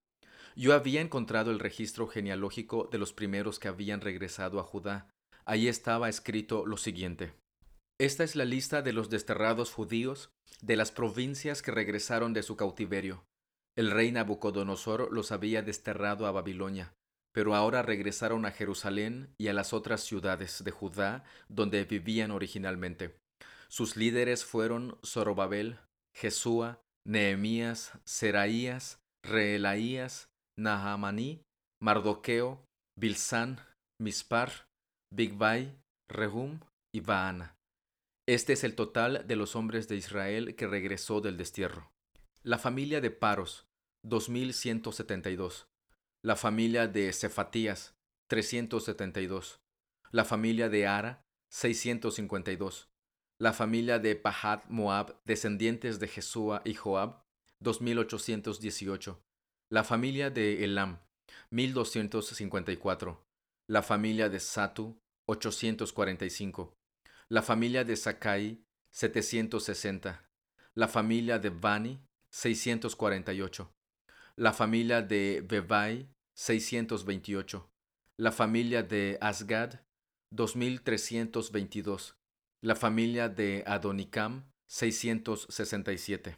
Yo 0.55 0.75
había 0.75 1.01
encontrado 1.01 1.49
el 1.49 1.57
registro 1.57 2.05
genealógico 2.05 2.87
de 2.91 2.99
los 2.99 3.13
primeros 3.13 3.57
que 3.57 3.67
habían 3.67 4.01
regresado 4.01 4.59
a 4.59 4.63
Judá. 4.63 5.09
Allí 5.43 5.69
estaba 5.69 6.07
escrito 6.07 6.67
lo 6.67 6.77
siguiente. 6.77 7.33
Esta 7.99 8.23
es 8.23 8.35
la 8.35 8.45
lista 8.45 8.83
de 8.83 8.93
los 8.93 9.09
desterrados 9.09 9.73
judíos 9.73 10.29
de 10.61 10.75
las 10.75 10.91
provincias 10.91 11.63
que 11.63 11.71
regresaron 11.71 12.31
de 12.33 12.43
su 12.43 12.55
cautiverio. 12.55 13.25
El 13.75 13.89
rey 13.89 14.11
Nabucodonosor 14.11 15.11
los 15.11 15.31
había 15.31 15.63
desterrado 15.63 16.27
a 16.27 16.31
Babilonia, 16.31 16.93
pero 17.33 17.55
ahora 17.55 17.81
regresaron 17.81 18.45
a 18.45 18.51
Jerusalén 18.51 19.33
y 19.39 19.47
a 19.47 19.53
las 19.53 19.73
otras 19.73 20.01
ciudades 20.01 20.63
de 20.63 20.71
Judá 20.71 21.23
donde 21.49 21.83
vivían 21.85 22.29
originalmente. 22.29 23.15
Sus 23.67 23.97
líderes 23.97 24.45
fueron 24.45 24.99
Zorobabel, 25.03 25.79
Jesúa, 26.15 26.79
Nehemías, 27.05 27.93
Seraías, 28.05 28.99
Reelaías, 29.23 30.29
Nahamaní, 30.57 31.41
Mardoqueo, 31.81 32.63
Bilsán, 32.95 33.59
Mispar, 33.99 34.67
Bigvai, 35.11 35.75
Rehum 36.09 36.59
y 36.93 37.01
Baana. 37.01 37.56
Este 38.27 38.51
es 38.51 38.65
el 38.65 38.75
total 38.75 39.23
de 39.25 39.37
los 39.37 39.55
hombres 39.55 39.87
de 39.87 39.95
Israel 39.95 40.57
que 40.57 40.67
regresó 40.67 41.21
del 41.21 41.37
destierro. 41.37 41.93
La 42.43 42.57
familia 42.57 42.99
de 42.99 43.09
Paros, 43.09 43.69
2172. 44.03 45.69
La 46.21 46.35
familia 46.35 46.87
de 46.89 47.13
Cefatías, 47.13 47.95
372. 48.27 49.61
La 50.11 50.25
familia 50.25 50.67
de 50.67 50.87
Ara, 50.87 51.25
652. 51.51 52.89
La 53.39 53.53
familia 53.53 53.97
de 53.97 54.17
Pahat 54.17 54.65
Moab, 54.67 55.21
descendientes 55.23 55.97
de 55.99 56.09
Jesúa 56.09 56.61
y 56.65 56.73
Joab, 56.73 57.23
2818. 57.61 59.23
La 59.71 59.85
familia 59.85 60.29
de 60.29 60.65
Elam, 60.65 60.99
1254. 61.51 63.25
La 63.69 63.83
familia 63.83 64.27
de 64.27 64.41
Satu, 64.41 64.99
845 65.27 66.76
la 67.29 67.41
familia 67.41 67.83
de 67.83 67.95
Sakai 67.97 68.63
760, 68.91 70.23
la 70.75 70.87
familia 70.87 71.39
de 71.39 71.49
Bani 71.49 71.99
648, 72.31 73.69
la 74.37 74.53
familia 74.53 75.01
de 75.01 75.43
Bebai 75.45 76.07
628, 76.35 77.69
la 78.17 78.31
familia 78.31 78.83
de 78.83 79.17
Asgad 79.19 79.81
2322, 80.31 82.15
la 82.61 82.75
familia 82.75 83.27
de 83.27 83.63
Adonicam 83.67 84.49
667, 84.67 86.37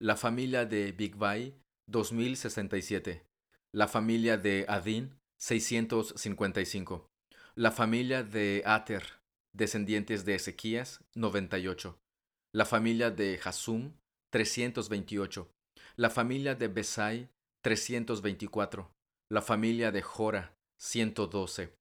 la 0.00 0.16
familia 0.16 0.66
de 0.66 0.92
Bigvai 0.92 1.54
2067, 1.88 3.24
la 3.72 3.88
familia 3.88 4.36
de 4.36 4.66
Adin 4.68 5.18
655, 5.38 7.08
la 7.54 7.70
familia 7.70 8.22
de 8.22 8.62
Ater 8.66 9.02
descendientes 9.56 10.24
de 10.24 10.34
Ezequías, 10.34 11.00
98. 11.14 11.98
La 12.52 12.64
familia 12.64 13.10
de 13.10 13.40
Hasum, 13.42 13.92
328. 14.30 15.50
La 15.96 16.10
familia 16.10 16.54
de 16.54 16.68
Besai, 16.68 17.30
324. 17.62 18.90
La 19.30 19.42
familia 19.42 19.90
de 19.92 20.02
Jora, 20.02 20.56
112. 20.78 21.74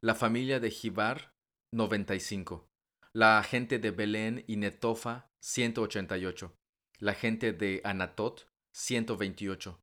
La 0.00 0.14
familia 0.14 0.60
de 0.60 0.70
Jibar, 0.70 1.34
95. 1.72 2.68
La 3.12 3.42
gente 3.42 3.78
de 3.78 3.90
Belén 3.90 4.44
y 4.46 4.56
Netofa, 4.56 5.30
188. 5.40 6.56
La 6.98 7.14
gente 7.14 7.52
de 7.52 7.80
Anatot, 7.84 8.48
128. 8.72 9.80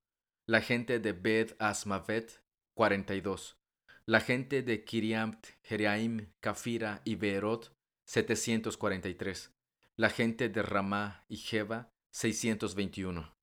La 0.48 0.62
gente 0.62 1.00
de 1.00 1.12
Bed 1.14 1.56
Asmavet, 1.60 2.42
42 2.76 3.63
la 4.06 4.20
gente 4.20 4.64
de 4.64 4.84
Kiriamt, 4.84 5.48
Jeriaim, 5.64 6.28
Kafira 6.42 7.02
y 7.06 7.16
Beerot, 7.16 7.74
743. 8.06 9.54
La 9.98 10.10
gente 10.10 10.50
de 10.50 10.62
Ramá 10.62 11.24
y 11.30 11.38
Jeba, 11.38 11.90
621. 12.12 13.34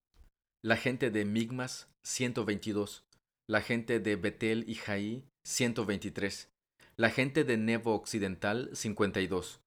La 0.62 0.76
gente 0.76 1.10
de 1.10 1.24
Migmas, 1.24 1.90
122. 2.04 3.06
La 3.48 3.62
gente 3.62 4.00
de 4.00 4.16
Betel 4.16 4.64
y 4.68 4.74
Jaí, 4.74 5.24
123. 5.46 6.52
La 6.96 7.08
gente 7.08 7.44
de 7.44 7.56
Nebo 7.56 7.94
Occidental, 7.94 8.68
52. 8.74 9.62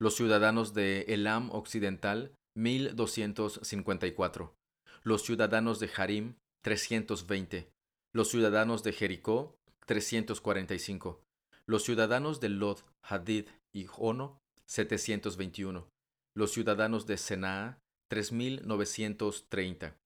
Los 0.00 0.16
ciudadanos 0.16 0.72
de 0.72 1.02
Elam 1.08 1.50
Occidental, 1.50 2.32
1254. 2.56 4.54
Los 5.02 5.22
ciudadanos 5.24 5.78
de 5.78 5.90
Harim, 5.94 6.36
320. 6.62 7.70
Los 8.14 8.30
ciudadanos 8.30 8.82
de 8.82 8.92
Jericó, 8.92 9.57
345. 9.88 11.24
Los 11.66 11.82
ciudadanos 11.82 12.40
de 12.40 12.50
Lod, 12.50 12.80
Hadid 13.02 13.46
y 13.74 13.86
Ono, 13.96 14.38
721. 14.66 15.88
Los 16.36 16.52
ciudadanos 16.52 17.06
de 17.06 17.16
Senaa, 17.16 17.80
3930. 18.10 19.96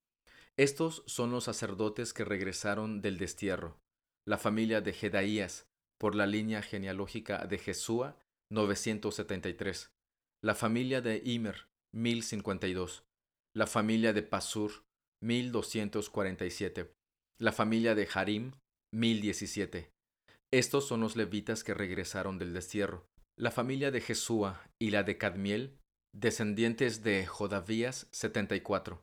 Estos 0.56 1.02
son 1.06 1.32
los 1.32 1.44
sacerdotes 1.44 2.12
que 2.12 2.24
regresaron 2.24 3.02
del 3.02 3.18
destierro. 3.18 3.80
La 4.24 4.38
familia 4.38 4.80
de 4.80 4.92
Jedaías, 4.92 5.66
por 5.98 6.14
la 6.14 6.26
línea 6.26 6.62
genealógica 6.62 7.44
de 7.46 7.58
Jesúa, 7.58 8.16
973. 8.50 9.90
La 10.44 10.54
familia 10.54 11.00
de 11.00 11.22
Imer, 11.24 11.66
1052. 11.92 13.02
La 13.52 13.66
familia 13.66 14.12
de 14.12 14.22
Pasur, 14.22 14.84
1247. 15.22 16.94
La 17.38 17.50
familia 17.50 17.96
de 17.96 18.08
Harim, 18.14 18.52
1017. 18.92 19.90
Estos 20.52 20.87
son 20.87 21.00
los 21.00 21.16
levitas 21.16 21.64
que 21.64 21.75
regresaron 21.75 22.38
del 22.38 22.52
destierro. 22.52 23.06
La 23.38 23.50
familia 23.50 23.90
de 23.90 24.00
Jesúa 24.00 24.62
y 24.78 24.90
la 24.90 25.02
de 25.02 25.16
Cadmiel, 25.16 25.78
descendientes 26.14 27.02
de 27.02 27.26
Jodavías, 27.26 28.08
74. 28.12 29.02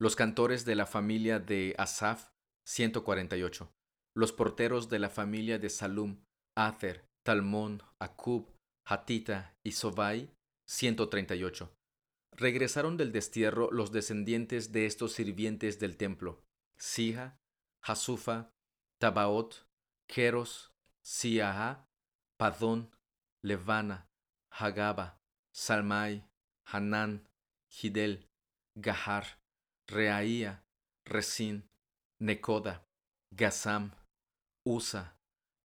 Los 0.00 0.16
cantores 0.16 0.64
de 0.64 0.74
la 0.74 0.86
familia 0.86 1.38
de 1.38 1.74
Asaf, 1.78 2.30
148. 2.66 3.72
Los 4.16 4.32
porteros 4.32 4.88
de 4.88 4.98
la 4.98 5.10
familia 5.10 5.58
de 5.58 5.70
Salum, 5.70 6.24
Ater, 6.56 7.04
Talmón, 7.24 7.82
Acub, 8.00 8.52
Hatita 8.84 9.54
y 9.64 9.72
Sobai, 9.72 10.34
138. 10.68 11.72
Regresaron 12.36 12.96
del 12.96 13.12
destierro 13.12 13.70
los 13.70 13.92
descendientes 13.92 14.72
de 14.72 14.86
estos 14.86 15.12
sirvientes 15.12 15.78
del 15.78 15.96
templo, 15.96 16.42
Sija, 16.78 17.36
Hasufa, 17.82 18.50
Tabaot, 19.00 19.64
Keros, 20.06 20.70
Siaha, 21.02 21.86
Padón, 22.38 22.90
Levana, 23.42 24.06
Hagaba, 24.52 25.18
Salmai, 25.54 26.22
Hanán, 26.66 27.26
Hidel, 27.70 28.26
Gahar, 28.76 29.24
Reaía, 29.88 30.62
Resin, 31.06 31.64
Necoda, 32.20 32.84
Gazam, 33.34 33.92
Usa, 34.66 35.16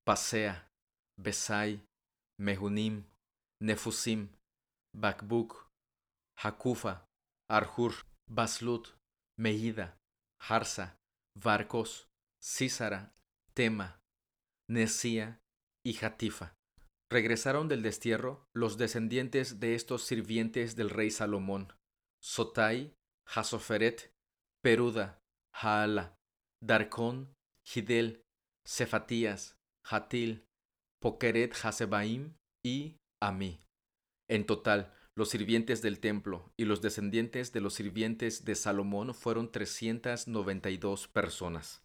Pasea, 0.05 0.69
Besai, 1.17 1.81
Mehunim, 2.39 3.03
Nefusim, 3.61 4.29
Bakbuk, 4.95 5.69
Hakufa, 6.41 7.01
Arhur, 7.49 7.93
Baslut, 8.29 8.95
Meida, 9.37 9.97
Harsa, 10.39 10.95
Varcos, 11.35 12.07
Císara, 12.41 13.14
Tema, 13.55 14.01
Nesía 14.69 15.41
y 15.81 15.93
Jatifa. 15.93 16.57
Regresaron 17.09 17.69
del 17.69 17.83
destierro 17.83 18.49
los 18.53 18.77
descendientes 18.77 19.61
de 19.61 19.75
estos 19.75 20.03
sirvientes 20.03 20.75
del 20.75 20.89
rey 20.89 21.09
Salomón, 21.09 21.71
Sotai, 22.21 22.97
Hasoferet, 23.25 24.11
Peruda, 24.61 25.21
Haala, 25.53 26.17
Darcón, 26.61 27.33
Hidel, 27.73 28.25
Cefatías, 28.67 29.57
Hatil, 29.85 30.45
Pokeret 31.01 31.53
Hasebaim 31.63 32.35
y 32.61 32.97
Ami. 33.21 33.61
En 34.27 34.45
total, 34.45 34.93
los 35.15 35.29
sirvientes 35.29 35.81
del 35.81 36.01
templo 36.01 36.51
y 36.57 36.65
los 36.65 36.81
descendientes 36.81 37.53
de 37.53 37.61
los 37.61 37.75
sirvientes 37.75 38.43
de 38.43 38.55
Salomón 38.55 39.13
fueron 39.13 39.49
392 39.49 41.07
personas. 41.07 41.84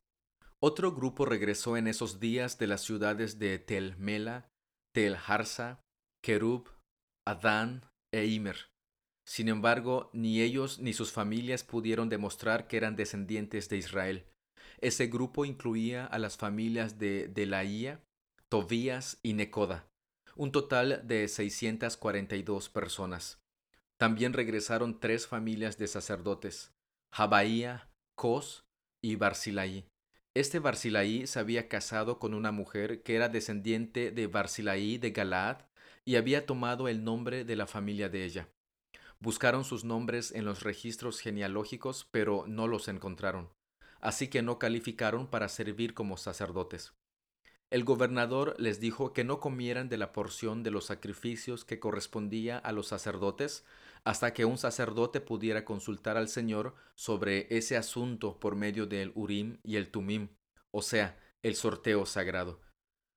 Otro 0.63 0.93
grupo 0.93 1.25
regresó 1.25 1.79
en 1.79 1.87
esos 1.87 2.21
días 2.21 2.59
de 2.59 2.67
las 2.67 2.83
ciudades 2.83 3.39
de 3.39 3.59
Tel 3.59 3.97
Mela, 3.97 4.51
Tel 4.93 5.17
Harsa, 5.27 5.81
Kerub, 6.23 6.69
Adán 7.27 7.87
e 8.13 8.27
Imer. 8.27 8.71
Sin 9.27 9.49
embargo, 9.49 10.11
ni 10.13 10.43
ellos 10.43 10.79
ni 10.79 10.93
sus 10.93 11.13
familias 11.13 11.65
pudieron 11.65 12.11
demostrar 12.11 12.67
que 12.67 12.77
eran 12.77 12.95
descendientes 12.95 13.71
de 13.71 13.79
Israel. 13.79 14.27
Ese 14.83 15.07
grupo 15.07 15.47
incluía 15.47 16.05
a 16.05 16.19
las 16.19 16.37
familias 16.37 16.99
de 16.99 17.29
Delaía, 17.29 18.05
Tobías 18.51 19.19
y 19.23 19.33
Necoda, 19.33 19.89
un 20.37 20.53
total 20.53 21.07
de 21.07 21.27
642 21.29 22.69
personas. 22.69 23.41
También 23.97 24.35
regresaron 24.35 25.01
tres 25.01 25.27
familias 25.27 25.79
de 25.79 25.87
sacerdotes, 25.87 26.75
Jabaía, 27.15 27.89
Cos 28.15 28.67
y 29.03 29.17
Barzilaí. 29.17 29.90
Este 30.33 30.61
Barzilaí 30.61 31.27
se 31.27 31.41
había 31.41 31.69
casado 31.69 32.21
con 32.21 32.35
una 32.35 32.53
mujer 32.53 33.03
que 33.03 33.17
era 33.17 33.29
descendiente 33.29 34.13
de 34.13 34.29
Barzilaí 34.29 34.97
de 34.97 35.11
Galaad 35.11 35.63
y 36.05 36.15
había 36.15 36.47
tomado 36.47 36.87
el 36.87 37.03
nombre 37.03 37.45
de 37.45 37.57
la 37.57 37.67
familia 37.67 38.09
de 38.09 38.25
ella. 38.25 38.49
Buscaron 39.19 39.65
sus 39.65 39.83
nombres 39.83 40.31
en 40.31 40.45
los 40.45 40.63
registros 40.63 41.19
genealógicos, 41.19 42.07
pero 42.13 42.45
no 42.47 42.69
los 42.69 42.87
encontraron, 42.87 43.51
así 44.01 44.29
que 44.29 44.41
no 44.41 44.61
calificaron 44.61 45.27
para 45.27 45.49
servir 45.49 45.95
como 45.95 46.17
sacerdotes. 46.17 46.93
El 47.69 47.83
gobernador 47.83 48.55
les 48.59 48.79
dijo 48.79 49.13
que 49.13 49.25
no 49.25 49.41
comieran 49.41 49.89
de 49.89 49.99
la 49.99 50.13
porción 50.13 50.63
de 50.63 50.71
los 50.71 50.87
sacrificios 50.87 51.65
que 51.65 51.81
correspondía 51.81 52.57
a 52.57 52.71
los 52.71 52.87
sacerdotes 52.87 53.65
hasta 54.05 54.33
que 54.33 54.45
un 54.45 54.59
sacerdote 54.59 55.21
pudiera 55.21 55.65
consultar 55.65 56.17
al 56.17 56.29
Señor 56.29 56.75
sobre 56.95 57.47
ese 57.57 57.77
asunto 57.77 58.39
por 58.41 58.57
medio 58.57 58.87
del 58.87 59.13
Urim 59.15 59.59
y 59.63 59.77
el 59.77 59.91
Tumim, 59.91 60.31
o 60.71 60.83
sea, 60.83 61.19
el 61.43 61.55
sorteo 61.57 62.05
sagrado. 62.07 62.61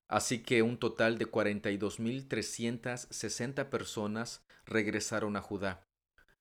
Así 0.08 0.42
que 0.42 0.62
un 0.62 0.78
total 0.78 1.18
de 1.18 1.30
42.360 1.30 3.68
personas 3.70 4.44
regresaron 4.66 5.36
a 5.36 5.40
Judá, 5.40 5.88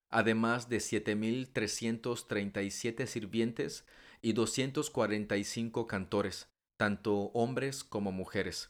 además 0.10 0.68
de 0.70 0.78
7.337 0.78 3.06
sirvientes 3.08 3.86
y 4.22 4.34
245 4.34 5.88
cantores, 5.88 6.50
tanto 6.78 7.32
hombres 7.34 7.84
como 7.84 8.12
mujeres. 8.12 8.70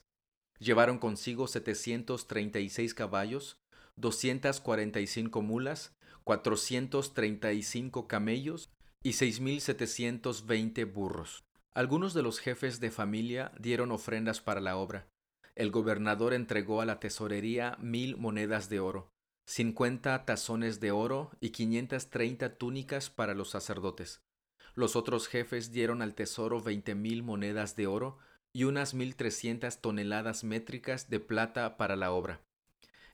Llevaron 0.59 0.99
consigo 0.99 1.47
736 1.47 2.93
caballos, 2.93 3.62
245 3.95 5.41
mulas, 5.41 5.95
435 6.23 8.07
camellos 8.07 8.69
y 9.03 9.11
6.720 9.11 10.91
burros. 10.91 11.43
Algunos 11.73 12.13
de 12.13 12.23
los 12.23 12.39
jefes 12.39 12.79
de 12.79 12.91
familia 12.91 13.51
dieron 13.59 13.91
ofrendas 13.91 14.41
para 14.41 14.61
la 14.61 14.77
obra. 14.77 15.07
El 15.55 15.71
gobernador 15.71 16.33
entregó 16.33 16.81
a 16.81 16.85
la 16.85 16.99
tesorería 16.99 17.77
mil 17.79 18.17
monedas 18.17 18.69
de 18.69 18.79
oro, 18.79 19.11
cincuenta 19.45 20.25
tazones 20.25 20.79
de 20.79 20.91
oro 20.91 21.31
y 21.39 21.49
quinientas 21.49 22.09
treinta 22.09 22.57
túnicas 22.57 23.09
para 23.09 23.33
los 23.33 23.49
sacerdotes. 23.49 24.21
Los 24.75 24.95
otros 24.95 25.27
jefes 25.27 25.71
dieron 25.71 26.01
al 26.01 26.15
tesoro 26.15 26.61
veinte 26.61 26.95
mil 26.95 27.21
monedas 27.21 27.75
de 27.75 27.87
oro 27.87 28.17
y 28.53 28.63
unas 28.63 28.93
mil 28.93 29.15
trescientas 29.15 29.81
toneladas 29.81 30.43
métricas 30.43 31.09
de 31.09 31.19
plata 31.19 31.77
para 31.77 31.95
la 31.95 32.11
obra. 32.11 32.41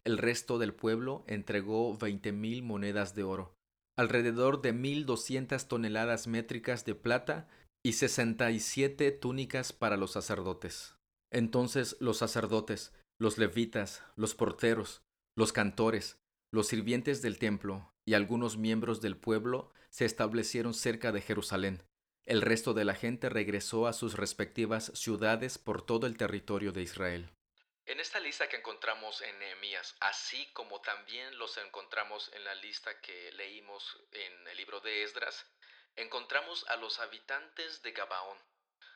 El 0.04 0.18
resto 0.18 0.58
del 0.58 0.74
pueblo 0.74 1.24
entregó 1.28 1.98
veinte 1.98 2.32
mil 2.32 2.64
monedas 2.64 3.16
de 3.16 3.24
oro, 3.24 3.56
alrededor 3.98 4.62
de 4.62 4.74
mil 4.74 5.06
doscientas 5.06 5.68
toneladas 5.68 6.28
métricas 6.28 6.86
de 6.86 6.96
plata 6.96 7.48
y 7.84 7.94
sesenta 7.94 8.52
y 8.52 8.60
siete 8.60 9.12
túnicas 9.12 9.74
para 9.74 9.98
los 9.98 10.12
sacerdotes. 10.12 10.96
Entonces 11.32 11.98
los 12.00 12.18
sacerdotes, 12.18 12.94
los 13.20 13.38
levitas, 13.38 14.04
los 14.16 14.36
porteros, 14.36 15.02
los 15.36 15.54
cantores, 15.54 16.18
los 16.52 16.68
sirvientes 16.68 17.22
del 17.22 17.38
templo 17.38 17.92
y 18.06 18.14
algunos 18.14 18.58
miembros 18.58 19.02
del 19.02 19.18
pueblo 19.18 19.72
se 19.90 20.06
establecieron 20.06 20.74
cerca 20.74 21.12
de 21.12 21.22
Jerusalén. 21.22 21.84
El 22.26 22.42
resto 22.42 22.74
de 22.74 22.86
la 22.86 22.96
gente 22.96 23.30
regresó 23.30 23.88
a 23.88 23.94
sus 23.94 24.16
respectivas 24.16 24.92
ciudades 24.96 25.58
por 25.58 25.82
todo 25.82 26.08
el 26.08 26.18
territorio 26.18 26.72
de 26.72 26.84
Israel. 26.84 27.32
En 27.90 28.00
esta 28.00 28.20
lista 28.20 28.48
que 28.48 28.58
encontramos 28.58 29.20
en 29.22 29.40
Nehemías, 29.40 29.96
así 30.00 30.46
como 30.54 30.80
también 30.80 31.36
los 31.40 31.58
encontramos 31.58 32.30
en 32.34 32.44
la 32.44 32.54
lista 32.54 33.02
que 33.02 33.32
leímos 33.32 33.98
en 34.12 34.48
el 34.48 34.58
libro 34.58 34.80
de 34.80 35.02
Esdras, 35.02 35.44
encontramos 35.96 36.70
a 36.70 36.76
los 36.76 37.00
habitantes 37.00 37.82
de 37.82 37.92
Gabaón. 37.92 38.38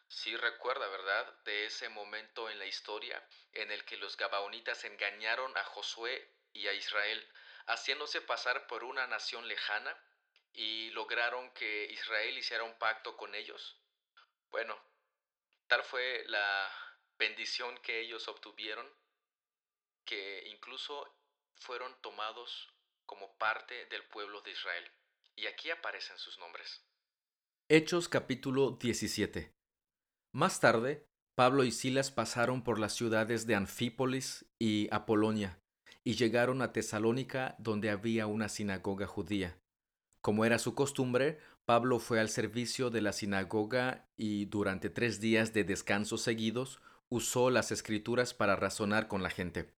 Sí 0.09 0.37
recuerda, 0.37 0.87
¿verdad?, 0.89 1.25
de 1.43 1.65
ese 1.65 1.89
momento 1.89 2.51
en 2.51 2.59
la 2.59 2.67
historia 2.67 3.27
en 3.53 3.71
el 3.71 3.83
que 3.83 3.97
los 3.97 4.15
gabaonitas 4.15 4.83
engañaron 4.83 5.57
a 5.57 5.63
Josué 5.63 6.31
y 6.53 6.67
a 6.67 6.73
Israel, 6.73 7.27
haciéndose 7.65 8.21
pasar 8.21 8.67
por 8.67 8.83
una 8.83 9.07
nación 9.07 9.47
lejana 9.47 9.97
y 10.51 10.91
lograron 10.91 11.51
que 11.55 11.85
Israel 11.85 12.37
hiciera 12.37 12.63
un 12.63 12.77
pacto 12.77 13.17
con 13.17 13.33
ellos. 13.33 13.75
Bueno, 14.51 14.79
tal 15.67 15.83
fue 15.83 16.25
la 16.27 16.82
bendición 17.17 17.77
que 17.83 18.01
ellos 18.01 18.27
obtuvieron 18.27 18.85
que 20.05 20.47
incluso 20.49 21.15
fueron 21.55 21.93
tomados 22.01 22.69
como 23.05 23.37
parte 23.37 23.85
del 23.85 24.03
pueblo 24.05 24.41
de 24.41 24.51
Israel. 24.51 24.83
Y 25.35 25.47
aquí 25.47 25.71
aparecen 25.71 26.17
sus 26.17 26.37
nombres. 26.39 26.85
Hechos 27.69 28.09
capítulo 28.09 28.71
17. 28.71 29.53
Más 30.33 30.59
tarde, 30.59 31.07
Pablo 31.35 31.63
y 31.63 31.71
Silas 31.71 32.11
pasaron 32.11 32.63
por 32.63 32.79
las 32.79 32.93
ciudades 32.93 33.47
de 33.47 33.55
Anfípolis 33.55 34.45
y 34.59 34.87
Apolonia 34.91 35.59
y 36.03 36.15
llegaron 36.15 36.61
a 36.61 36.73
Tesalónica 36.73 37.55
donde 37.57 37.89
había 37.89 38.27
una 38.27 38.49
sinagoga 38.49 39.07
judía. 39.07 39.57
Como 40.21 40.45
era 40.45 40.59
su 40.59 40.75
costumbre, 40.75 41.39
Pablo 41.65 41.99
fue 41.99 42.19
al 42.19 42.29
servicio 42.29 42.89
de 42.89 43.01
la 43.01 43.13
sinagoga 43.13 44.07
y 44.17 44.45
durante 44.45 44.89
tres 44.89 45.19
días 45.19 45.53
de 45.53 45.63
descanso 45.63 46.17
seguidos 46.17 46.81
usó 47.13 47.51
las 47.51 47.71
escrituras 47.71 48.33
para 48.33 48.55
razonar 48.55 49.07
con 49.07 49.21
la 49.21 49.29
gente. 49.29 49.71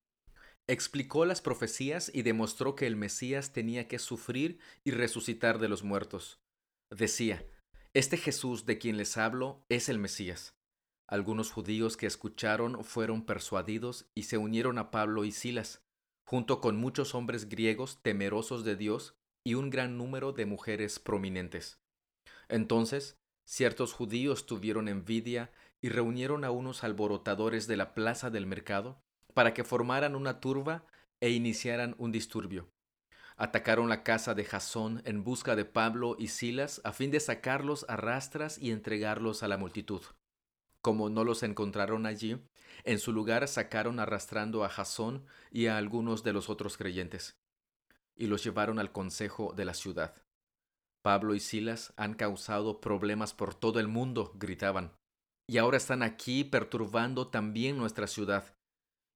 Explicó 0.68 1.26
las 1.26 1.42
profecías 1.42 2.10
y 2.14 2.22
demostró 2.22 2.76
que 2.76 2.88
el 2.88 2.96
Mesías 2.96 3.52
tenía 3.52 3.90
que 3.90 4.00
sufrir 4.00 4.58
y 4.86 4.92
resucitar 4.92 5.60
de 5.60 5.68
los 5.68 5.84
muertos. 5.84 6.40
Decía, 6.90 7.46
Este 7.94 8.16
Jesús 8.16 8.66
de 8.66 8.78
quien 8.78 8.96
les 8.96 9.18
hablo 9.18 9.66
es 9.68 9.90
el 9.90 10.00
Mesías. 10.00 10.56
Algunos 11.10 11.52
judíos 11.52 11.98
que 11.98 12.06
escucharon 12.06 12.86
fueron 12.86 13.26
persuadidos 13.26 14.10
y 14.16 14.24
se 14.24 14.38
unieron 14.38 14.78
a 14.78 14.90
Pablo 14.90 15.26
y 15.26 15.34
Silas, 15.34 15.84
junto 16.26 16.62
con 16.62 16.78
muchos 16.78 17.16
hombres 17.16 17.50
griegos 17.50 18.02
temerosos 18.02 18.64
de 18.64 18.78
Dios 18.78 19.18
y 19.44 19.56
un 19.56 19.70
gran 19.70 19.98
número 19.98 20.32
de 20.32 20.46
mujeres 20.46 21.00
prominentes. 21.00 21.82
Entonces, 22.48 23.20
ciertos 23.46 23.92
judíos 23.92 24.46
tuvieron 24.46 24.88
envidia 24.88 25.52
y 25.86 25.90
reunieron 25.90 26.44
a 26.46 26.50
unos 26.50 26.84
alborotadores 26.84 27.68
de 27.68 27.78
la 27.78 27.94
plaza 27.94 28.32
del 28.32 28.48
mercado 28.48 29.04
para 29.36 29.54
que 29.54 29.64
formaran 29.64 30.16
una 30.16 30.40
turba 30.40 30.88
e 31.20 31.30
iniciaran 31.30 31.94
un 32.00 32.12
disturbio. 32.12 32.72
Atacaron 33.38 33.88
la 33.88 34.02
casa 34.02 34.34
de 34.34 34.46
Jasón 34.46 35.04
en 35.06 35.24
busca 35.24 35.56
de 35.56 35.64
Pablo 35.64 36.16
y 36.18 36.30
Silas 36.30 36.82
a 36.86 36.92
fin 36.92 37.12
de 37.12 37.20
sacarlos 37.20 37.86
a 37.88 37.98
rastras 37.98 38.58
y 38.58 38.72
entregarlos 38.72 39.44
a 39.44 39.48
la 39.48 39.60
multitud. 39.60 40.02
Como 40.82 41.12
no 41.12 41.24
los 41.24 41.44
encontraron 41.44 42.08
allí, 42.08 42.42
en 42.84 42.98
su 42.98 43.14
lugar 43.14 43.48
sacaron 43.48 44.00
arrastrando 44.00 44.64
a 44.64 44.70
Jasón 44.70 45.28
y 45.52 45.68
a 45.68 45.78
algunos 45.78 46.24
de 46.24 46.34
los 46.34 46.50
otros 46.50 46.78
creyentes, 46.78 47.38
y 48.16 48.26
los 48.26 48.44
llevaron 48.44 48.80
al 48.80 48.92
consejo 48.92 49.54
de 49.56 49.66
la 49.66 49.76
ciudad. 49.76 50.16
Pablo 51.04 51.36
y 51.36 51.40
Silas 51.40 51.94
han 51.96 52.16
causado 52.16 52.82
problemas 52.82 53.36
por 53.36 53.54
todo 53.54 53.80
el 53.80 53.88
mundo, 53.88 54.32
gritaban, 54.34 54.92
y 55.48 55.58
ahora 55.58 55.78
están 55.78 56.04
aquí 56.04 56.44
perturbando 56.44 57.28
también 57.28 57.78
nuestra 57.78 58.08
ciudad 58.08 58.56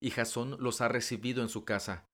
y 0.02 0.12
Jasón 0.12 0.58
los 0.60 0.82
ha 0.82 0.88
recibido 0.88 1.42
en 1.42 1.50
su 1.50 1.66
casa. 1.66 2.10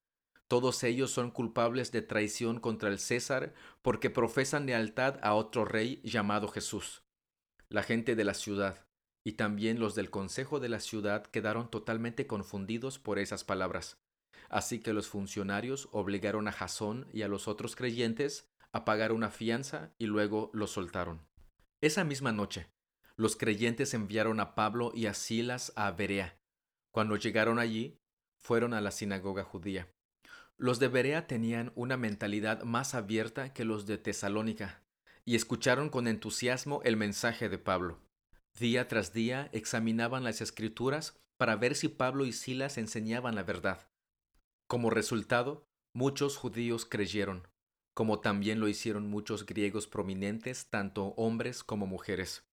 Todos 0.47 0.83
ellos 0.83 1.11
son 1.11 1.31
culpables 1.31 1.91
de 1.91 2.01
traición 2.01 2.59
contra 2.59 2.89
el 2.89 2.99
César 2.99 3.53
porque 3.81 4.09
profesan 4.09 4.65
lealtad 4.65 5.19
a 5.23 5.33
otro 5.33 5.65
rey 5.65 6.01
llamado 6.03 6.47
Jesús. 6.47 7.03
La 7.69 7.83
gente 7.83 8.15
de 8.15 8.23
la 8.23 8.33
ciudad 8.33 8.85
y 9.23 9.33
también 9.33 9.79
los 9.79 9.95
del 9.95 10.11
consejo 10.11 10.59
de 10.59 10.69
la 10.69 10.79
ciudad 10.79 11.25
quedaron 11.25 11.69
totalmente 11.69 12.27
confundidos 12.27 12.99
por 12.99 13.17
esas 13.17 13.43
palabras. 13.43 13.97
Así 14.49 14.79
que 14.79 14.93
los 14.93 15.07
funcionarios 15.07 15.89
obligaron 15.91 16.47
a 16.47 16.51
Jasón 16.51 17.07
y 17.11 17.23
a 17.23 17.27
los 17.27 17.47
otros 17.47 17.75
creyentes 17.75 18.47
a 18.71 18.85
pagar 18.85 19.11
una 19.11 19.31
fianza 19.31 19.95
y 19.97 20.05
luego 20.05 20.51
los 20.53 20.71
soltaron. 20.71 21.25
Esa 21.81 22.03
misma 22.03 22.31
noche, 22.31 22.67
los 23.17 23.35
creyentes 23.35 23.93
enviaron 23.93 24.39
a 24.39 24.55
Pablo 24.55 24.91
y 24.93 25.05
a 25.05 25.13
Silas 25.13 25.73
a 25.75 25.91
Berea 25.91 26.37
cuando 26.95 27.17
llegaron 27.17 27.59
allí, 27.59 27.99
fueron 28.37 28.73
a 28.73 28.79
la 28.79 28.89
sinagoga 28.89 29.43
judía. 29.43 29.91
Los 30.55 30.79
de 30.79 30.87
Berea 30.87 31.27
tenían 31.27 31.73
una 31.75 31.97
mentalidad 31.97 32.63
más 32.63 32.95
abierta 32.95 33.51
que 33.51 33.65
los 33.65 33.85
de 33.85 33.97
Tesalónica, 33.97 34.81
y 35.25 35.35
escucharon 35.35 35.89
con 35.89 36.07
entusiasmo 36.07 36.79
el 36.85 36.95
mensaje 36.95 37.49
de 37.49 37.57
Pablo. 37.57 37.99
Día 38.57 38.87
tras 38.87 39.11
día 39.11 39.49
examinaban 39.51 40.23
las 40.23 40.39
escrituras 40.39 41.19
para 41.35 41.57
ver 41.57 41.75
si 41.75 41.89
Pablo 41.89 42.23
y 42.23 42.31
Silas 42.31 42.77
enseñaban 42.77 43.35
la 43.35 43.43
verdad. 43.43 43.89
Como 44.67 44.89
resultado, 44.89 45.67
muchos 45.93 46.37
judíos 46.37 46.85
creyeron, 46.85 47.45
como 47.93 48.21
también 48.21 48.61
lo 48.61 48.69
hicieron 48.69 49.09
muchos 49.09 49.45
griegos 49.45 49.85
prominentes, 49.85 50.69
tanto 50.69 51.07
hombres 51.17 51.61
como 51.61 51.87
mujeres. 51.87 52.45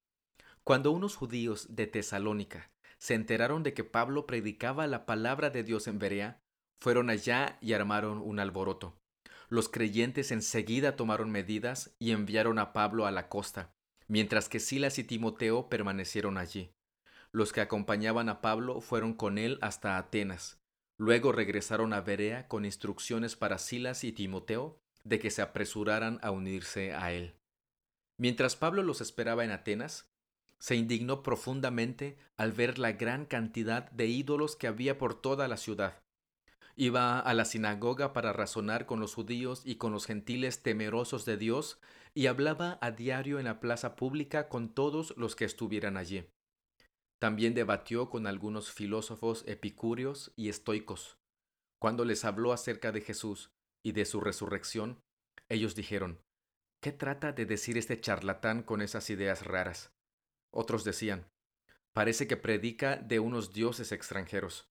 Cuando 0.64 0.92
unos 0.92 1.16
judíos 1.16 1.74
de 1.74 1.88
Tesalónica 1.88 2.70
se 2.98 3.14
enteraron 3.14 3.64
de 3.64 3.74
que 3.74 3.82
Pablo 3.82 4.26
predicaba 4.26 4.86
la 4.86 5.06
palabra 5.06 5.50
de 5.50 5.64
Dios 5.64 5.88
en 5.88 5.98
Berea, 5.98 6.40
fueron 6.80 7.10
allá 7.10 7.58
y 7.60 7.72
armaron 7.72 8.18
un 8.18 8.38
alboroto. 8.38 8.96
Los 9.48 9.68
creyentes 9.68 10.30
enseguida 10.30 10.94
tomaron 10.94 11.30
medidas 11.30 11.96
y 11.98 12.12
enviaron 12.12 12.60
a 12.60 12.72
Pablo 12.72 13.06
a 13.06 13.10
la 13.10 13.28
costa, 13.28 13.74
mientras 14.06 14.48
que 14.48 14.60
Silas 14.60 14.98
y 14.98 15.04
Timoteo 15.04 15.68
permanecieron 15.68 16.38
allí. 16.38 16.70
Los 17.32 17.52
que 17.52 17.60
acompañaban 17.60 18.28
a 18.28 18.40
Pablo 18.40 18.80
fueron 18.80 19.14
con 19.14 19.38
él 19.38 19.58
hasta 19.62 19.98
Atenas. 19.98 20.60
Luego 20.96 21.32
regresaron 21.32 21.92
a 21.92 22.02
Berea 22.02 22.46
con 22.46 22.64
instrucciones 22.64 23.34
para 23.34 23.58
Silas 23.58 24.04
y 24.04 24.12
Timoteo 24.12 24.78
de 25.02 25.18
que 25.18 25.30
se 25.30 25.42
apresuraran 25.42 26.20
a 26.22 26.30
unirse 26.30 26.94
a 26.94 27.12
él. 27.12 27.34
Mientras 28.16 28.54
Pablo 28.54 28.84
los 28.84 29.00
esperaba 29.00 29.44
en 29.44 29.50
Atenas, 29.50 30.11
se 30.62 30.76
indignó 30.76 31.24
profundamente 31.24 32.16
al 32.36 32.52
ver 32.52 32.78
la 32.78 32.92
gran 32.92 33.26
cantidad 33.26 33.90
de 33.90 34.06
ídolos 34.06 34.54
que 34.54 34.68
había 34.68 34.96
por 34.96 35.20
toda 35.20 35.48
la 35.48 35.56
ciudad. 35.56 36.04
Iba 36.76 37.18
a 37.18 37.34
la 37.34 37.44
sinagoga 37.44 38.12
para 38.12 38.32
razonar 38.32 38.86
con 38.86 39.00
los 39.00 39.12
judíos 39.12 39.62
y 39.64 39.74
con 39.74 39.90
los 39.90 40.06
gentiles 40.06 40.62
temerosos 40.62 41.24
de 41.24 41.36
Dios, 41.36 41.80
y 42.14 42.28
hablaba 42.28 42.78
a 42.80 42.92
diario 42.92 43.40
en 43.40 43.46
la 43.46 43.58
plaza 43.58 43.96
pública 43.96 44.48
con 44.48 44.72
todos 44.72 45.14
los 45.16 45.34
que 45.34 45.46
estuvieran 45.46 45.96
allí. 45.96 46.28
También 47.18 47.54
debatió 47.54 48.08
con 48.08 48.28
algunos 48.28 48.70
filósofos 48.70 49.42
epicúreos 49.48 50.32
y 50.36 50.48
estoicos. 50.48 51.18
Cuando 51.80 52.04
les 52.04 52.24
habló 52.24 52.52
acerca 52.52 52.92
de 52.92 53.00
Jesús 53.00 53.50
y 53.84 53.92
de 53.92 54.04
su 54.04 54.20
resurrección, 54.20 55.00
ellos 55.48 55.74
dijeron, 55.74 56.20
¿Qué 56.80 56.92
trata 56.92 57.32
de 57.32 57.46
decir 57.46 57.76
este 57.76 58.00
charlatán 58.00 58.62
con 58.62 58.80
esas 58.80 59.10
ideas 59.10 59.44
raras? 59.44 59.92
Otros 60.52 60.84
decían, 60.84 61.26
parece 61.92 62.28
que 62.28 62.36
predica 62.36 62.96
de 62.96 63.18
unos 63.18 63.52
dioses 63.52 63.90
extranjeros. 63.90 64.68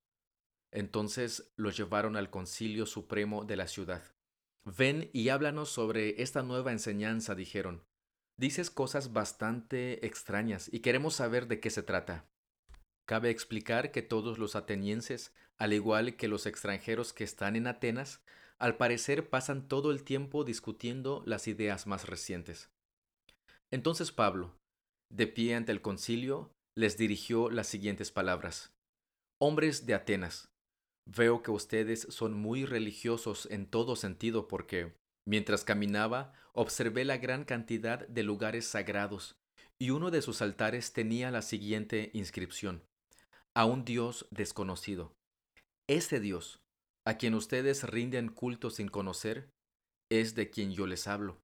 Entonces 0.71 1.51
los 1.57 1.75
llevaron 1.75 2.15
al 2.15 2.29
concilio 2.29 2.85
supremo 2.85 3.43
de 3.43 3.57
la 3.57 3.67
ciudad. 3.67 4.03
Ven 4.63 5.09
y 5.11 5.29
háblanos 5.29 5.69
sobre 5.69 6.21
esta 6.21 6.43
nueva 6.43 6.71
enseñanza, 6.71 7.35
dijeron. 7.35 7.83
Dices 8.37 8.69
cosas 8.69 9.11
bastante 9.11 10.05
extrañas 10.05 10.69
y 10.71 10.79
queremos 10.79 11.15
saber 11.15 11.47
de 11.47 11.59
qué 11.59 11.69
se 11.69 11.83
trata. 11.83 12.25
Cabe 13.05 13.31
explicar 13.31 13.91
que 13.91 14.03
todos 14.03 14.37
los 14.37 14.55
atenienses, 14.55 15.33
al 15.57 15.73
igual 15.73 16.15
que 16.15 16.27
los 16.27 16.45
extranjeros 16.45 17.11
que 17.11 17.23
están 17.23 17.55
en 17.55 17.67
Atenas, 17.67 18.21
al 18.57 18.77
parecer 18.77 19.29
pasan 19.29 19.67
todo 19.67 19.91
el 19.91 20.03
tiempo 20.03 20.43
discutiendo 20.43 21.23
las 21.25 21.47
ideas 21.47 21.87
más 21.87 22.07
recientes. 22.07 22.69
Entonces 23.71 24.11
Pablo, 24.11 24.55
de 25.11 25.27
pie 25.27 25.55
ante 25.55 25.71
el 25.71 25.81
concilio, 25.81 26.51
les 26.75 26.97
dirigió 26.97 27.49
las 27.49 27.67
siguientes 27.67 28.11
palabras. 28.11 28.73
Hombres 29.39 29.85
de 29.85 29.93
Atenas, 29.93 30.49
veo 31.05 31.43
que 31.43 31.51
ustedes 31.51 32.07
son 32.09 32.33
muy 32.33 32.65
religiosos 32.65 33.47
en 33.51 33.65
todo 33.65 33.95
sentido 33.95 34.47
porque, 34.47 34.95
mientras 35.25 35.63
caminaba, 35.63 36.33
observé 36.53 37.05
la 37.05 37.17
gran 37.17 37.43
cantidad 37.43 38.07
de 38.07 38.23
lugares 38.23 38.65
sagrados, 38.65 39.35
y 39.79 39.89
uno 39.89 40.11
de 40.11 40.21
sus 40.21 40.41
altares 40.41 40.93
tenía 40.93 41.31
la 41.31 41.41
siguiente 41.41 42.11
inscripción. 42.13 42.83
A 43.53 43.65
un 43.65 43.83
Dios 43.83 44.27
desconocido. 44.31 45.13
Ese 45.87 46.19
Dios, 46.19 46.61
a 47.05 47.17
quien 47.17 47.33
ustedes 47.33 47.83
rinden 47.83 48.29
culto 48.29 48.69
sin 48.69 48.87
conocer, 48.87 49.49
es 50.09 50.35
de 50.35 50.49
quien 50.49 50.71
yo 50.71 50.87
les 50.87 51.07
hablo. 51.07 51.41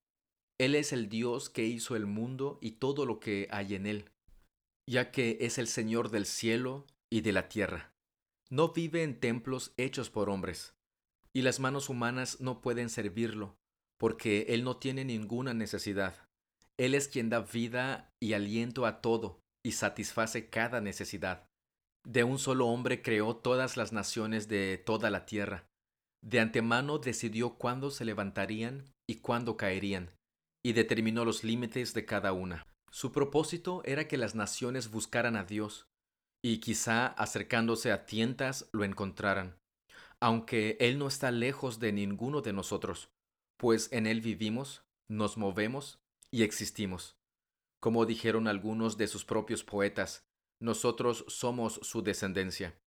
Él 0.59 0.73
es 0.73 0.91
el 0.91 1.07
Dios 1.07 1.51
que 1.51 1.65
hizo 1.65 1.95
el 1.95 2.07
mundo 2.07 2.57
y 2.61 2.71
todo 2.71 3.05
lo 3.05 3.19
que 3.19 3.47
hay 3.51 3.75
en 3.75 3.85
él, 3.85 4.09
ya 4.89 5.11
que 5.11 5.37
es 5.41 5.59
el 5.59 5.67
Señor 5.67 6.09
del 6.09 6.25
cielo 6.25 6.87
y 7.11 7.21
de 7.21 7.31
la 7.31 7.47
tierra. 7.47 7.93
No 8.49 8.69
vive 8.69 9.03
en 9.03 9.19
templos 9.19 9.73
hechos 9.77 10.09
por 10.09 10.29
hombres, 10.29 10.73
y 11.31 11.43
las 11.43 11.59
manos 11.59 11.89
humanas 11.89 12.41
no 12.41 12.61
pueden 12.61 12.89
servirlo, 12.89 13.55
porque 13.99 14.47
Él 14.49 14.63
no 14.63 14.77
tiene 14.77 15.05
ninguna 15.05 15.53
necesidad. 15.53 16.27
Él 16.77 16.95
es 16.95 17.07
quien 17.07 17.29
da 17.29 17.41
vida 17.41 18.11
y 18.19 18.33
aliento 18.33 18.87
a 18.87 19.01
todo 19.01 19.39
y 19.63 19.73
satisface 19.73 20.49
cada 20.49 20.81
necesidad. 20.81 21.47
De 22.03 22.23
un 22.23 22.39
solo 22.39 22.67
hombre 22.67 23.01
creó 23.03 23.35
todas 23.35 23.77
las 23.77 23.91
naciones 23.91 24.47
de 24.47 24.81
toda 24.83 25.11
la 25.11 25.25
tierra. 25.25 25.67
De 26.23 26.39
antemano 26.39 26.97
decidió 26.97 27.55
cuándo 27.55 27.91
se 27.91 28.05
levantarían 28.05 28.85
y 29.07 29.15
cuándo 29.15 29.57
caerían 29.57 30.16
y 30.67 30.73
determinó 30.73 31.23
los 31.23 31.45
límites 31.45 31.93
de 31.93 32.03
cada 32.03 32.33
una. 32.33 32.67
Su 32.91 33.13
propósito 33.13 33.81
era 33.85 34.09
que 34.09 34.17
las 34.17 34.35
naciones 34.35 34.91
buscaran 34.91 35.37
a 35.37 35.45
Dios, 35.45 35.87
y 36.43 36.57
quizá 36.57 37.07
acercándose 37.07 37.93
a 37.93 38.05
tientas 38.05 38.67
lo 38.73 38.83
encontraran, 38.83 39.55
aunque 40.19 40.75
Él 40.81 40.99
no 40.99 41.07
está 41.07 41.31
lejos 41.31 41.79
de 41.79 41.93
ninguno 41.93 42.41
de 42.41 42.51
nosotros, 42.51 43.07
pues 43.55 43.87
en 43.93 44.07
Él 44.07 44.19
vivimos, 44.19 44.83
nos 45.09 45.37
movemos 45.37 46.01
y 46.31 46.43
existimos. 46.43 47.15
Como 47.79 48.05
dijeron 48.05 48.49
algunos 48.49 48.97
de 48.97 49.07
sus 49.07 49.23
propios 49.23 49.63
poetas, 49.63 50.25
nosotros 50.59 51.23
somos 51.29 51.79
su 51.81 52.01
descendencia. 52.01 52.77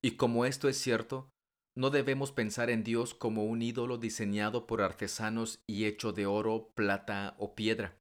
Y 0.00 0.12
como 0.12 0.44
esto 0.44 0.68
es 0.68 0.78
cierto, 0.78 1.28
no 1.76 1.90
debemos 1.90 2.32
pensar 2.32 2.70
en 2.70 2.82
Dios 2.82 3.14
como 3.14 3.44
un 3.44 3.60
ídolo 3.60 3.98
diseñado 3.98 4.66
por 4.66 4.80
artesanos 4.80 5.60
y 5.66 5.84
hecho 5.84 6.12
de 6.12 6.24
oro, 6.24 6.72
plata 6.74 7.36
o 7.38 7.54
piedra. 7.54 7.94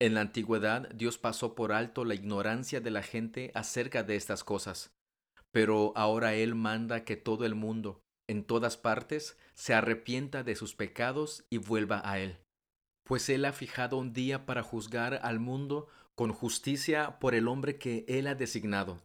En 0.00 0.14
la 0.14 0.20
antigüedad 0.20 0.90
Dios 0.90 1.16
pasó 1.16 1.54
por 1.54 1.72
alto 1.72 2.04
la 2.04 2.14
ignorancia 2.14 2.80
de 2.80 2.90
la 2.90 3.02
gente 3.02 3.52
acerca 3.54 4.02
de 4.02 4.16
estas 4.16 4.42
cosas, 4.42 4.92
pero 5.52 5.92
ahora 5.96 6.34
Él 6.34 6.56
manda 6.56 7.04
que 7.04 7.16
todo 7.16 7.46
el 7.46 7.54
mundo, 7.54 8.02
en 8.28 8.42
todas 8.44 8.76
partes, 8.76 9.38
se 9.54 9.74
arrepienta 9.74 10.42
de 10.42 10.56
sus 10.56 10.74
pecados 10.74 11.44
y 11.50 11.58
vuelva 11.58 12.02
a 12.04 12.18
Él. 12.18 12.38
Pues 13.04 13.28
Él 13.28 13.44
ha 13.44 13.52
fijado 13.52 13.96
un 13.96 14.12
día 14.12 14.44
para 14.44 14.64
juzgar 14.64 15.20
al 15.22 15.38
mundo 15.38 15.88
con 16.16 16.32
justicia 16.32 17.20
por 17.20 17.36
el 17.36 17.46
hombre 17.46 17.78
que 17.78 18.04
Él 18.08 18.26
ha 18.26 18.34
designado, 18.34 19.00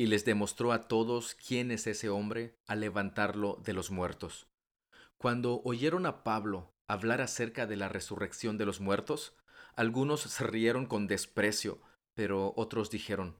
y 0.00 0.06
les 0.06 0.24
demostró 0.24 0.72
a 0.72 0.88
todos 0.88 1.34
quién 1.34 1.70
es 1.70 1.86
ese 1.86 2.08
hombre 2.08 2.56
al 2.66 2.80
levantarlo 2.80 3.60
de 3.62 3.74
los 3.74 3.90
muertos. 3.90 4.48
Cuando 5.18 5.60
oyeron 5.62 6.06
a 6.06 6.24
Pablo 6.24 6.72
hablar 6.88 7.20
acerca 7.20 7.66
de 7.66 7.76
la 7.76 7.90
resurrección 7.90 8.56
de 8.56 8.64
los 8.64 8.80
muertos, 8.80 9.36
algunos 9.76 10.22
se 10.22 10.46
rieron 10.46 10.86
con 10.86 11.06
desprecio, 11.06 11.82
pero 12.14 12.54
otros 12.56 12.88
dijeron, 12.88 13.36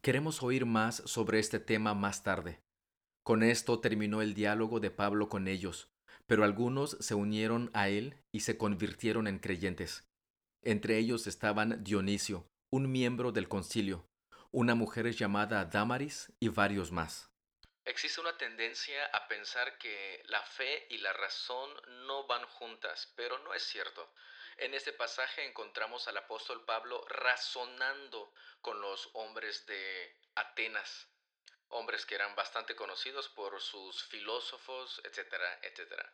Queremos 0.00 0.44
oír 0.44 0.64
más 0.64 1.02
sobre 1.06 1.40
este 1.40 1.58
tema 1.58 1.92
más 1.92 2.22
tarde. 2.22 2.60
Con 3.24 3.42
esto 3.42 3.80
terminó 3.80 4.22
el 4.22 4.32
diálogo 4.32 4.78
de 4.78 4.92
Pablo 4.92 5.28
con 5.28 5.48
ellos, 5.48 5.88
pero 6.28 6.44
algunos 6.44 6.98
se 7.00 7.16
unieron 7.16 7.68
a 7.74 7.88
él 7.88 8.14
y 8.32 8.40
se 8.40 8.56
convirtieron 8.56 9.26
en 9.26 9.40
creyentes. 9.40 10.04
Entre 10.62 10.98
ellos 10.98 11.26
estaban 11.26 11.82
Dionisio, 11.82 12.46
un 12.72 12.92
miembro 12.92 13.32
del 13.32 13.48
concilio, 13.48 14.06
una 14.52 14.74
mujer 14.74 15.10
llamada 15.12 15.64
Damaris 15.64 16.32
y 16.40 16.48
varios 16.48 16.90
más. 16.90 17.30
Existe 17.84 18.20
una 18.20 18.36
tendencia 18.36 19.06
a 19.06 19.26
pensar 19.28 19.78
que 19.78 20.22
la 20.26 20.42
fe 20.42 20.86
y 20.90 20.98
la 20.98 21.12
razón 21.12 21.70
no 22.06 22.26
van 22.26 22.44
juntas, 22.46 23.12
pero 23.16 23.38
no 23.38 23.54
es 23.54 23.62
cierto. 23.62 24.12
En 24.56 24.74
este 24.74 24.92
pasaje 24.92 25.44
encontramos 25.46 26.06
al 26.08 26.16
apóstol 26.16 26.64
Pablo 26.64 27.04
razonando 27.08 28.32
con 28.60 28.80
los 28.80 29.08
hombres 29.14 29.64
de 29.66 30.16
Atenas, 30.34 31.08
hombres 31.68 32.04
que 32.04 32.16
eran 32.16 32.34
bastante 32.34 32.74
conocidos 32.76 33.28
por 33.30 33.60
sus 33.60 34.04
filósofos, 34.04 35.00
etcétera, 35.04 35.60
etcétera. 35.62 36.12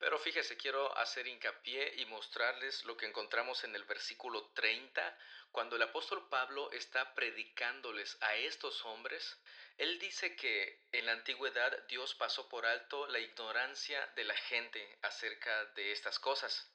Pero 0.00 0.18
fíjese, 0.18 0.56
quiero 0.56 0.96
hacer 0.96 1.26
hincapié 1.26 1.92
y 1.98 2.06
mostrarles 2.06 2.86
lo 2.86 2.96
que 2.96 3.04
encontramos 3.04 3.64
en 3.64 3.76
el 3.76 3.84
versículo 3.84 4.50
30, 4.54 5.18
cuando 5.52 5.76
el 5.76 5.82
apóstol 5.82 6.26
Pablo 6.30 6.72
está 6.72 7.14
predicándoles 7.14 8.16
a 8.22 8.34
estos 8.34 8.82
hombres. 8.86 9.38
Él 9.76 9.98
dice 9.98 10.34
que 10.36 10.86
en 10.92 11.04
la 11.04 11.12
antigüedad 11.12 11.86
Dios 11.86 12.14
pasó 12.14 12.48
por 12.48 12.64
alto 12.64 13.06
la 13.08 13.18
ignorancia 13.18 14.06
de 14.16 14.24
la 14.24 14.34
gente 14.34 14.98
acerca 15.02 15.66
de 15.66 15.92
estas 15.92 16.18
cosas. 16.18 16.72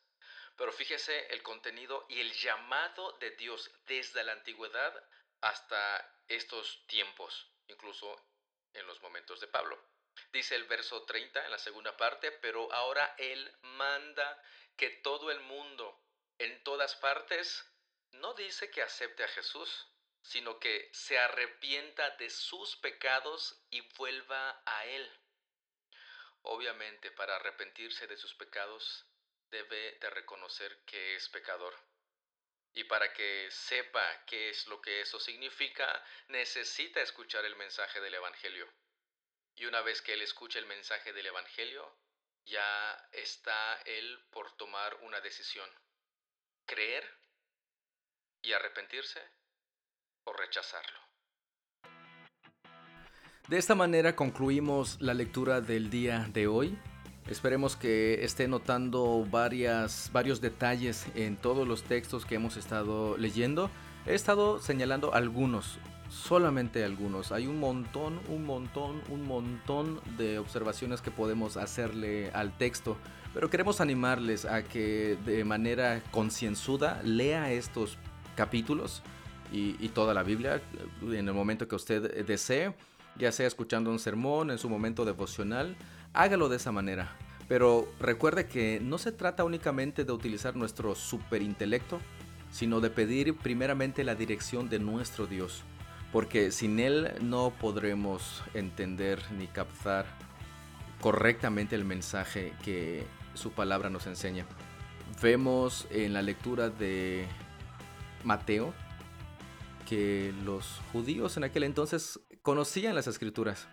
Pero 0.56 0.72
fíjese 0.72 1.26
el 1.34 1.42
contenido 1.42 2.06
y 2.08 2.20
el 2.20 2.32
llamado 2.32 3.14
de 3.14 3.32
Dios 3.32 3.72
desde 3.88 4.24
la 4.24 4.34
antigüedad 4.34 5.04
hasta 5.42 6.16
estos 6.28 6.86
tiempos, 6.86 7.50
incluso 7.70 8.24
en 8.74 8.86
los 8.86 9.02
momentos 9.02 9.40
de 9.40 9.48
Pablo. 9.48 9.95
Dice 10.36 10.56
el 10.56 10.66
verso 10.66 11.04
30 11.04 11.46
en 11.46 11.52
la 11.52 11.58
segunda 11.58 11.96
parte, 11.96 12.30
pero 12.30 12.70
ahora 12.74 13.16
Él 13.18 13.58
manda 13.62 14.44
que 14.76 14.90
todo 14.90 15.32
el 15.32 15.40
mundo, 15.40 15.98
en 16.40 16.62
todas 16.66 16.94
partes, 16.98 17.66
no 18.12 18.34
dice 18.34 18.70
que 18.70 18.82
acepte 18.82 19.24
a 19.24 19.30
Jesús, 19.30 19.88
sino 20.22 20.60
que 20.60 20.90
se 20.92 21.18
arrepienta 21.18 22.10
de 22.18 22.30
sus 22.30 22.76
pecados 22.76 23.64
y 23.70 23.80
vuelva 23.96 24.62
a 24.66 24.86
Él. 24.88 25.10
Obviamente, 26.42 27.12
para 27.12 27.38
arrepentirse 27.38 28.06
de 28.06 28.18
sus 28.18 28.36
pecados 28.36 29.06
debe 29.52 29.94
de 30.02 30.10
reconocer 30.10 30.84
que 30.84 31.16
es 31.16 31.30
pecador. 31.30 31.74
Y 32.74 32.84
para 32.84 33.14
que 33.14 33.48
sepa 33.52 34.26
qué 34.26 34.50
es 34.50 34.68
lo 34.68 34.82
que 34.82 35.00
eso 35.00 35.18
significa, 35.18 36.06
necesita 36.28 37.00
escuchar 37.00 37.46
el 37.46 37.56
mensaje 37.56 38.02
del 38.02 38.16
Evangelio. 38.16 38.70
Y 39.56 39.66
una 39.66 39.82
vez 39.82 40.02
que 40.02 40.14
él 40.14 40.22
escucha 40.22 40.60
el 40.60 40.66
mensaje 40.66 41.14
del 41.14 41.28
Evangelio, 41.28 41.98
ya 42.46 43.10
está 43.12 43.82
él 43.86 44.20
por 44.32 44.56
tomar 44.58 44.96
una 45.02 45.22
decisión. 45.22 45.70
Creer 46.66 47.04
y 48.42 48.54
arrepentirse 48.54 49.22
o 50.26 50.34
rechazarlo. 50.34 51.00
De 53.48 53.58
esta 53.58 53.76
manera 53.76 54.16
concluimos 54.16 55.00
la 55.00 55.14
lectura 55.14 55.62
del 55.62 55.90
día 55.90 56.28
de 56.34 56.48
hoy. 56.48 56.78
Esperemos 57.28 57.76
que 57.76 58.24
esté 58.24 58.48
notando 58.48 59.26
varias, 59.26 60.12
varios 60.12 60.42
detalles 60.42 61.06
en 61.16 61.38
todos 61.38 61.68
los 61.68 61.84
textos 61.84 62.26
que 62.26 62.36
hemos 62.36 62.58
estado 62.58 63.18
leyendo. 63.18 63.70
He 64.06 64.14
estado 64.14 64.60
señalando 64.60 65.14
algunos, 65.14 65.80
solamente 66.16 66.84
algunos. 66.84 67.32
Hay 67.32 67.48
un 67.48 67.60
montón, 67.60 68.20
un 68.30 68.46
montón, 68.46 69.02
un 69.10 69.28
montón 69.28 70.00
de 70.18 70.40
observaciones 70.40 71.02
que 71.02 71.12
podemos 71.12 71.58
hacerle 71.58 72.32
al 72.32 72.58
texto. 72.58 72.98
Pero 73.34 73.50
queremos 73.50 73.82
animarles 73.82 74.46
a 74.46 74.64
que 74.64 75.18
de 75.26 75.44
manera 75.44 76.02
concienzuda 76.12 77.02
lea 77.04 77.52
estos 77.52 77.98
capítulos 78.36 79.02
y, 79.52 79.76
y 79.80 79.90
toda 79.90 80.14
la 80.14 80.24
Biblia 80.24 80.62
en 81.02 81.28
el 81.28 81.34
momento 81.34 81.68
que 81.68 81.76
usted 81.76 82.26
desee, 82.26 82.74
ya 83.18 83.32
sea 83.32 83.48
escuchando 83.48 83.92
un 83.92 84.00
sermón, 84.00 84.52
en 84.52 84.58
su 84.58 84.70
momento 84.70 85.06
devocional 85.06 85.76
hágalo 86.16 86.50
de 86.50 86.58
esa 86.58 86.72
manera. 86.72 87.16
Pero 87.48 87.88
recuerde 88.00 88.48
que 88.48 88.80
no 88.82 88.98
se 88.98 89.12
trata 89.12 89.44
únicamente 89.44 90.04
de 90.04 90.12
utilizar 90.12 90.56
nuestro 90.56 90.96
superintelecto, 90.96 92.00
sino 92.52 92.82
de 92.82 92.90
pedir 92.90 93.36
primeramente 93.36 94.04
la 94.04 94.16
dirección 94.16 94.70
de 94.70 94.80
nuestro 94.80 95.28
Dios, 95.28 95.64
porque 96.16 96.50
sin 96.52 96.80
Él 96.80 97.12
no 97.20 97.52
podremos 97.60 98.42
entender 98.54 99.22
ni 99.34 99.48
captar 99.48 100.06
correctamente 101.02 101.76
el 101.76 101.84
mensaje 101.84 102.54
que 102.64 103.04
su 103.34 103.52
palabra 103.52 103.90
nos 103.90 104.08
enseña. 104.08 104.46
Vemos 105.22 105.88
en 105.90 106.14
la 106.14 106.22
lectura 106.22 106.70
de 106.70 107.28
Mateo 108.24 108.74
que 109.86 110.34
los 110.46 110.80
judíos 110.94 111.36
en 111.36 111.44
aquel 111.44 111.64
entonces 111.66 112.22
conocían 112.44 112.96
las 112.96 113.08
escrituras, 113.08 113.68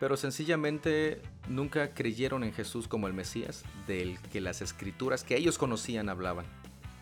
pero 0.00 0.16
sencillamente 0.16 1.20
nunca 1.50 1.92
creyeron 1.92 2.44
en 2.44 2.54
Jesús 2.54 2.88
como 2.88 3.08
el 3.08 3.12
Mesías 3.12 3.62
del 3.86 4.18
que 4.32 4.40
las 4.40 4.62
escrituras 4.62 5.22
que 5.22 5.36
ellos 5.36 5.58
conocían 5.58 6.08
hablaban. 6.08 6.46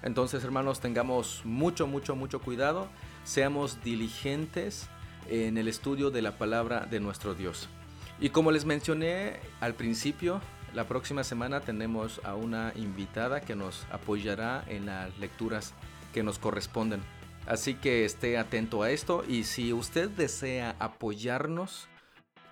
Entonces, 0.02 0.42
hermanos, 0.42 0.80
tengamos 0.80 1.42
mucho, 1.44 1.86
mucho, 1.86 2.16
mucho 2.16 2.40
cuidado, 2.40 2.88
seamos 3.24 3.82
diligentes 3.82 4.88
en 5.28 5.58
el 5.58 5.68
estudio 5.68 6.10
de 6.10 6.22
la 6.22 6.38
palabra 6.38 6.86
de 6.86 7.00
nuestro 7.00 7.34
Dios. 7.34 7.68
Y 8.20 8.30
como 8.30 8.52
les 8.52 8.64
mencioné 8.64 9.40
al 9.60 9.74
principio, 9.74 10.40
la 10.74 10.84
próxima 10.84 11.24
semana 11.24 11.60
tenemos 11.60 12.20
a 12.24 12.34
una 12.34 12.72
invitada 12.76 13.40
que 13.40 13.56
nos 13.56 13.86
apoyará 13.90 14.64
en 14.68 14.86
las 14.86 15.16
lecturas 15.18 15.74
que 16.12 16.22
nos 16.22 16.38
corresponden. 16.38 17.02
Así 17.46 17.74
que 17.74 18.04
esté 18.04 18.38
atento 18.38 18.82
a 18.82 18.90
esto 18.90 19.24
y 19.26 19.44
si 19.44 19.72
usted 19.72 20.08
desea 20.08 20.76
apoyarnos, 20.78 21.88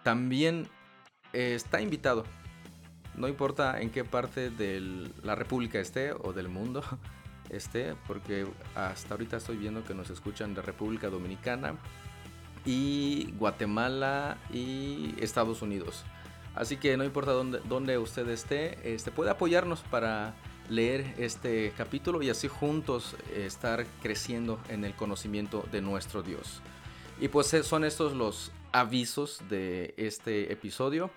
también 0.02 0.68
eh, 1.33 1.54
está 1.54 1.80
invitado. 1.80 2.24
No 3.14 3.28
importa 3.28 3.80
en 3.80 3.90
qué 3.90 4.04
parte 4.04 4.50
de 4.50 5.11
la 5.22 5.35
República 5.35 5.78
esté 5.78 6.12
o 6.12 6.33
del 6.33 6.48
mundo 6.48 6.83
esté, 7.51 7.95
porque 8.07 8.47
hasta 8.75 9.15
ahorita 9.15 9.37
estoy 9.37 9.57
viendo 9.57 9.85
que 9.85 9.95
nos 9.95 10.11
escuchan 10.11 10.55
de 10.55 10.63
República 10.63 11.09
Dominicana 11.09 11.75
y 12.65 13.33
Guatemala 13.39 14.39
y 14.53 15.15
Estados 15.21 15.63
Unidos. 15.63 16.05
Así 16.55 16.77
que 16.77 16.97
no 16.97 17.05
importa 17.05 17.33
dónde, 17.33 17.61
dónde 17.69 17.99
usted 17.99 18.29
esté, 18.29 18.95
este, 18.95 19.11
puede 19.11 19.31
apoyarnos 19.31 19.81
para 19.83 20.35
leer 20.69 21.15
este 21.19 21.73
capítulo 21.77 22.23
y 22.23 22.31
así 22.31 22.49
juntos 22.49 23.17
eh, 23.35 23.45
estar 23.47 23.87
creciendo 24.03 24.59
en 24.69 24.85
el 24.85 24.95
conocimiento 24.95 25.65
de 25.71 25.81
nuestro 25.81 26.23
Dios. 26.23 26.61
Y 27.21 27.29
pues 27.29 27.53
eh, 27.55 27.63
son 27.63 27.85
estos 27.85 28.15
los 28.15 28.53
avisos 28.73 29.43
de 29.49 29.95
este 29.97 30.53
episodio. 30.53 31.11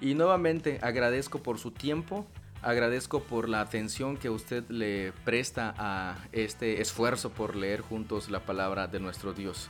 Y 0.00 0.14
nuevamente 0.14 0.78
agradezco 0.82 1.42
por 1.42 1.58
su 1.58 1.70
tiempo, 1.70 2.26
agradezco 2.66 3.20
por 3.20 3.48
la 3.48 3.60
atención 3.60 4.16
que 4.16 4.28
usted 4.28 4.64
le 4.68 5.12
presta 5.24 5.72
a 5.78 6.16
este 6.32 6.82
esfuerzo 6.82 7.30
por 7.30 7.54
leer 7.54 7.80
juntos 7.80 8.28
la 8.28 8.40
palabra 8.40 8.88
de 8.88 8.98
nuestro 8.98 9.32
Dios. 9.32 9.68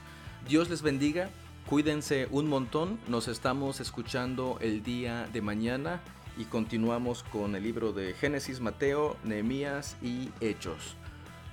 Dios 0.49 0.71
les 0.71 0.81
bendiga, 0.81 1.29
cuídense 1.69 2.27
un 2.31 2.49
montón, 2.49 2.99
nos 3.07 3.29
estamos 3.29 3.81
escuchando 3.81 4.57
el 4.63 4.83
día 4.83 5.29
de 5.31 5.43
mañana 5.43 6.01
y 6.39 6.45
continuamos 6.45 7.23
con 7.25 7.55
el 7.55 7.65
libro 7.65 7.93
de 7.93 8.15
Génesis, 8.15 8.61
Mateo, 8.61 9.19
Nehemías 9.25 9.99
y 10.01 10.31
Hechos. 10.41 10.97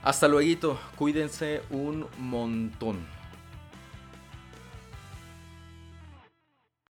Hasta 0.01 0.29
luego, 0.29 0.79
cuídense 0.95 1.61
un 1.69 2.07
montón. 2.19 2.99